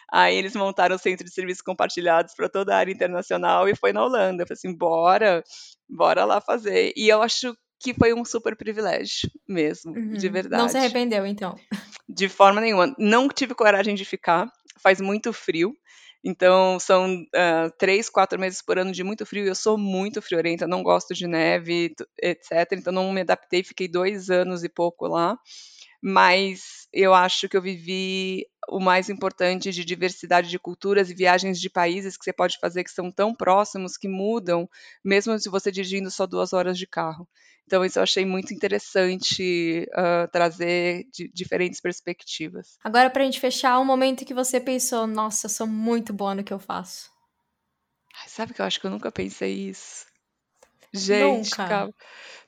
Aí 0.10 0.38
eles 0.38 0.56
montaram 0.56 0.96
o 0.96 1.00
centro 1.00 1.26
de 1.26 1.34
serviços 1.34 1.62
compartilhados 1.62 2.34
para 2.34 2.48
toda 2.48 2.74
a 2.74 2.78
área 2.78 2.94
internacional 2.94 3.67
e 3.67 3.76
foi 3.76 3.91
na 3.91 4.02
Holanda. 4.02 4.44
Eu 4.44 4.48
falei 4.48 4.58
assim, 4.58 4.74
bora, 4.74 5.44
bora 5.89 6.24
lá 6.24 6.39
fazer. 6.39 6.94
E 6.96 7.10
eu 7.10 7.22
acho 7.22 7.54
que 7.82 7.94
foi 7.94 8.13
um 8.13 8.24
super 8.24 8.56
privilégio 8.56 9.30
mesmo, 9.46 9.91
uhum. 9.91 10.13
de 10.13 10.30
verdade. 10.30 10.62
Não 10.62 10.70
se 10.70 10.78
arrependeu, 10.78 11.26
então? 11.26 11.54
De 12.08 12.30
forma 12.30 12.62
nenhuma. 12.62 12.96
Não 12.98 13.28
tive 13.28 13.54
coragem 13.54 13.94
de 13.94 14.06
ficar, 14.06 14.50
faz 14.82 15.02
muito 15.02 15.34
frio. 15.34 15.76
Então, 16.23 16.79
são 16.79 17.15
uh, 17.15 17.71
três, 17.79 18.10
quatro 18.10 18.39
meses 18.39 18.62
por 18.62 18.77
ano 18.77 18.91
de 18.91 19.03
muito 19.03 19.25
frio. 19.25 19.45
Eu 19.45 19.55
sou 19.55 19.77
muito 19.77 20.21
friorenta, 20.21 20.67
não 20.67 20.84
gosto 20.84 21.13
de 21.13 21.27
neve, 21.27 21.93
etc. 22.21 22.73
Então, 22.73 22.93
não 22.93 23.12
me 23.12 23.21
adaptei. 23.21 23.63
Fiquei 23.63 23.88
dois 23.88 24.29
anos 24.29 24.63
e 24.63 24.69
pouco 24.69 25.07
lá. 25.07 25.38
Mas 26.01 26.87
eu 26.91 27.13
acho 27.13 27.47
que 27.47 27.55
eu 27.55 27.61
vivi 27.61 28.45
o 28.69 28.79
mais 28.79 29.09
importante 29.09 29.71
de 29.71 29.85
diversidade 29.85 30.49
de 30.49 30.57
culturas 30.57 31.09
e 31.09 31.13
viagens 31.13 31.59
de 31.59 31.69
países 31.69 32.17
que 32.17 32.23
você 32.23 32.33
pode 32.33 32.57
fazer 32.59 32.83
que 32.83 32.91
são 32.91 33.11
tão 33.11 33.35
próximos 33.35 33.97
que 33.97 34.07
mudam, 34.07 34.69
mesmo 35.03 35.37
se 35.37 35.49
você 35.49 35.71
dirigindo 35.71 36.09
só 36.09 36.25
duas 36.25 36.53
horas 36.53 36.77
de 36.77 36.87
carro. 36.87 37.27
Então, 37.65 37.85
isso 37.85 37.99
eu 37.99 38.03
achei 38.03 38.25
muito 38.25 38.53
interessante 38.53 39.87
uh, 39.91 40.29
trazer 40.31 41.05
de 41.11 41.31
diferentes 41.33 41.79
perspectivas. 41.79 42.77
Agora, 42.83 43.09
para 43.09 43.21
a 43.21 43.25
gente 43.25 43.39
fechar, 43.39 43.79
um 43.79 43.85
momento 43.85 44.25
que 44.25 44.33
você 44.33 44.59
pensou: 44.59 45.07
nossa, 45.07 45.45
eu 45.45 45.49
sou 45.49 45.67
muito 45.67 46.11
boa 46.11 46.35
no 46.35 46.43
que 46.43 46.51
eu 46.51 46.59
faço. 46.59 47.09
Ai, 48.21 48.27
sabe 48.27 48.53
que 48.53 48.61
eu 48.61 48.65
acho 48.65 48.79
que 48.79 48.87
eu 48.87 48.91
nunca 48.91 49.11
pensei 49.11 49.69
isso? 49.69 50.05
Gente, 50.93 51.51
nunca. 51.51 51.67
calma. 51.67 51.93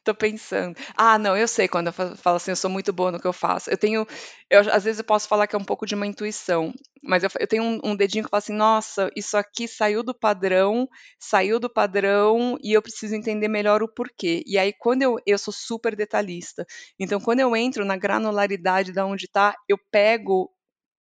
Tô 0.04 0.14
pensando. 0.14 0.76
Ah, 0.98 1.18
não, 1.18 1.38
eu 1.38 1.48
sei 1.48 1.66
quando 1.68 1.88
eu 1.88 1.94
falo 1.94 2.36
assim, 2.36 2.52
eu 2.52 2.58
sou 2.58 2.70
muito 2.70 2.92
boa 2.92 3.10
no 3.10 3.20
que 3.22 3.28
eu 3.28 3.32
faço. 3.32 3.70
Eu 3.70 3.78
tenho, 3.78 4.06
eu, 4.50 4.60
às 4.74 4.84
vezes 4.84 5.00
eu 5.00 5.06
posso 5.06 5.30
falar 5.30 5.48
que 5.48 5.56
é 5.56 5.60
um 5.60 5.64
pouco 5.64 5.86
de 5.86 5.96
uma 5.96 6.06
intuição, 6.06 6.74
mas 7.02 7.24
eu, 7.24 7.30
eu 7.40 7.48
tenho 7.48 7.64
um, 7.64 7.80
um 7.82 7.96
dedinho 7.96 8.26
que 8.26 8.30
fala 8.30 8.40
assim, 8.40 8.54
nossa, 8.54 9.10
isso 9.16 9.38
aqui 9.38 9.66
saiu 9.66 10.04
do 10.04 10.14
padrão, 10.14 10.90
saiu 11.18 11.58
do 11.58 11.70
padrão 11.70 12.58
e 12.62 12.74
eu 12.74 12.82
preciso 12.82 13.16
entender 13.16 13.48
melhor 13.48 13.82
o 13.82 13.88
porquê. 13.88 14.44
E 14.46 14.58
aí, 14.58 14.74
quando 14.74 15.04
eu, 15.04 15.16
eu 15.26 15.38
sou 15.38 15.54
super 15.54 15.96
detalhista, 15.96 16.66
então 17.00 17.20
quando 17.22 17.40
eu 17.40 17.56
entro 17.56 17.86
na 17.86 17.96
granularidade 17.96 18.92
da 18.92 19.06
onde 19.06 19.30
tá, 19.30 19.56
eu 19.70 19.78
pego 19.90 20.52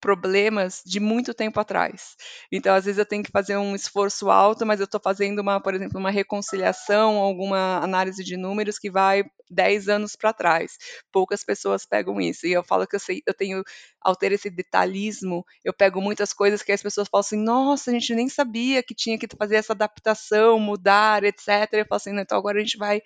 problemas 0.02 0.82
de 0.84 0.98
muito 0.98 1.32
tempo 1.32 1.60
atrás. 1.60 2.16
Então, 2.50 2.74
às 2.74 2.84
vezes 2.84 2.98
eu 2.98 3.06
tenho 3.06 3.22
que 3.22 3.30
fazer 3.30 3.56
um 3.56 3.72
esforço 3.74 4.28
alto, 4.28 4.66
mas 4.66 4.80
eu 4.80 4.84
estou 4.84 5.00
fazendo 5.00 5.38
uma, 5.38 5.60
por 5.60 5.74
exemplo, 5.74 5.98
uma 5.98 6.10
reconciliação, 6.10 7.18
alguma 7.18 7.78
análise 7.78 8.24
de 8.24 8.36
números 8.36 8.80
que 8.80 8.90
vai 8.90 9.22
10 9.48 9.88
anos 9.88 10.16
para 10.16 10.32
trás. 10.32 10.76
Poucas 11.12 11.44
pessoas 11.44 11.86
pegam 11.86 12.20
isso. 12.20 12.48
E 12.48 12.52
eu 12.52 12.64
falo 12.64 12.84
que 12.84 12.96
eu, 12.96 13.00
sei, 13.00 13.22
eu 13.24 13.32
tenho, 13.32 13.62
ao 14.00 14.16
ter 14.16 14.32
esse 14.32 14.50
detalhismo, 14.50 15.46
eu 15.64 15.72
pego 15.72 16.00
muitas 16.00 16.32
coisas 16.32 16.62
que 16.62 16.72
as 16.72 16.82
pessoas 16.82 17.08
falam 17.08 17.20
assim, 17.20 17.40
nossa, 17.40 17.90
a 17.90 17.94
gente 17.94 18.12
nem 18.12 18.28
sabia 18.28 18.82
que 18.82 18.96
tinha 18.96 19.16
que 19.16 19.28
fazer 19.38 19.54
essa 19.54 19.72
adaptação, 19.72 20.58
mudar, 20.58 21.22
etc. 21.22 21.48
Eu 21.74 21.86
falo 21.86 21.96
assim, 21.96 22.18
então 22.18 22.36
agora 22.36 22.58
a 22.58 22.62
gente 22.62 22.76
vai 22.76 23.00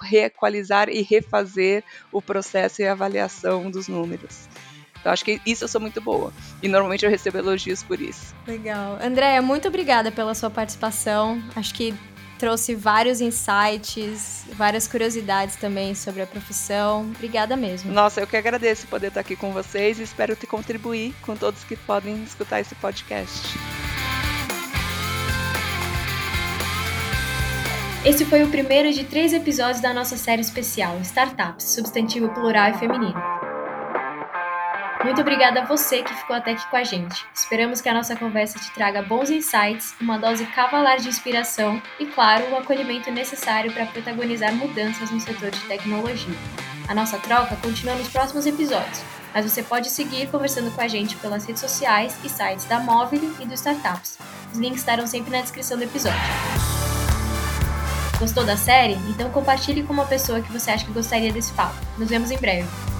reequalizar 0.00 0.88
e 0.88 1.02
refazer 1.02 1.82
o 2.12 2.22
processo 2.22 2.82
e 2.82 2.86
a 2.86 2.92
avaliação 2.92 3.68
dos 3.68 3.88
números. 3.88 4.48
Então, 5.06 5.12
acho 5.12 5.24
que 5.24 5.40
isso 5.46 5.62
eu 5.62 5.68
sou 5.68 5.80
muito 5.80 6.00
boa. 6.00 6.32
E 6.60 6.66
normalmente 6.66 7.04
eu 7.04 7.10
recebo 7.10 7.38
elogios 7.38 7.80
por 7.80 8.00
isso. 8.00 8.34
Legal. 8.44 8.98
Andréia, 9.00 9.40
muito 9.40 9.68
obrigada 9.68 10.10
pela 10.10 10.34
sua 10.34 10.50
participação. 10.50 11.40
Acho 11.54 11.72
que 11.74 11.94
trouxe 12.40 12.74
vários 12.74 13.20
insights, 13.20 14.46
várias 14.54 14.88
curiosidades 14.88 15.54
também 15.54 15.94
sobre 15.94 16.22
a 16.22 16.26
profissão. 16.26 17.02
Obrigada 17.14 17.56
mesmo. 17.56 17.92
Nossa, 17.92 18.20
eu 18.20 18.26
que 18.26 18.36
agradeço 18.36 18.88
poder 18.88 19.06
estar 19.06 19.20
aqui 19.20 19.36
com 19.36 19.52
vocês 19.52 20.00
e 20.00 20.02
espero 20.02 20.34
te 20.34 20.44
contribuir 20.44 21.14
com 21.22 21.36
todos 21.36 21.62
que 21.62 21.76
podem 21.76 22.24
escutar 22.24 22.58
esse 22.58 22.74
podcast. 22.74 23.56
Esse 28.04 28.24
foi 28.24 28.42
o 28.42 28.48
primeiro 28.48 28.92
de 28.92 29.04
três 29.04 29.32
episódios 29.32 29.80
da 29.80 29.94
nossa 29.94 30.16
série 30.16 30.42
especial 30.42 30.98
Startups, 31.02 31.66
substantivo 31.66 32.28
plural 32.30 32.70
e 32.70 32.74
feminino. 32.74 33.45
Muito 35.06 35.20
obrigada 35.20 35.60
a 35.62 35.64
você 35.64 36.02
que 36.02 36.12
ficou 36.12 36.34
até 36.34 36.50
aqui 36.50 36.68
com 36.68 36.76
a 36.76 36.82
gente. 36.82 37.24
Esperamos 37.32 37.80
que 37.80 37.88
a 37.88 37.94
nossa 37.94 38.16
conversa 38.16 38.58
te 38.58 38.72
traga 38.72 39.02
bons 39.02 39.30
insights, 39.30 39.94
uma 40.00 40.18
dose 40.18 40.44
cavalar 40.46 40.96
de 40.98 41.08
inspiração 41.08 41.80
e, 42.00 42.06
claro, 42.06 42.50
o 42.50 42.56
acolhimento 42.56 43.08
necessário 43.12 43.72
para 43.72 43.86
protagonizar 43.86 44.52
mudanças 44.52 45.12
no 45.12 45.20
setor 45.20 45.52
de 45.52 45.60
tecnologia. 45.60 46.34
A 46.88 46.94
nossa 46.94 47.20
troca 47.20 47.54
continua 47.54 47.94
nos 47.94 48.08
próximos 48.08 48.46
episódios, 48.46 49.00
mas 49.32 49.48
você 49.48 49.62
pode 49.62 49.90
seguir 49.90 50.28
conversando 50.28 50.74
com 50.74 50.80
a 50.80 50.88
gente 50.88 51.14
pelas 51.18 51.46
redes 51.46 51.60
sociais 51.60 52.18
e 52.24 52.28
sites 52.28 52.64
da 52.64 52.80
Móvel 52.80 53.32
e 53.38 53.46
do 53.46 53.54
Startups. 53.54 54.18
Os 54.52 54.58
links 54.58 54.80
estarão 54.80 55.06
sempre 55.06 55.30
na 55.30 55.40
descrição 55.40 55.78
do 55.78 55.84
episódio. 55.84 56.18
Gostou 58.18 58.44
da 58.44 58.56
série? 58.56 58.94
Então 59.08 59.30
compartilhe 59.30 59.84
com 59.84 59.92
uma 59.92 60.06
pessoa 60.06 60.40
que 60.40 60.50
você 60.50 60.72
acha 60.72 60.84
que 60.84 60.90
gostaria 60.90 61.32
desse 61.32 61.52
papo. 61.52 61.76
Nos 61.96 62.08
vemos 62.08 62.32
em 62.32 62.38
breve. 62.38 62.95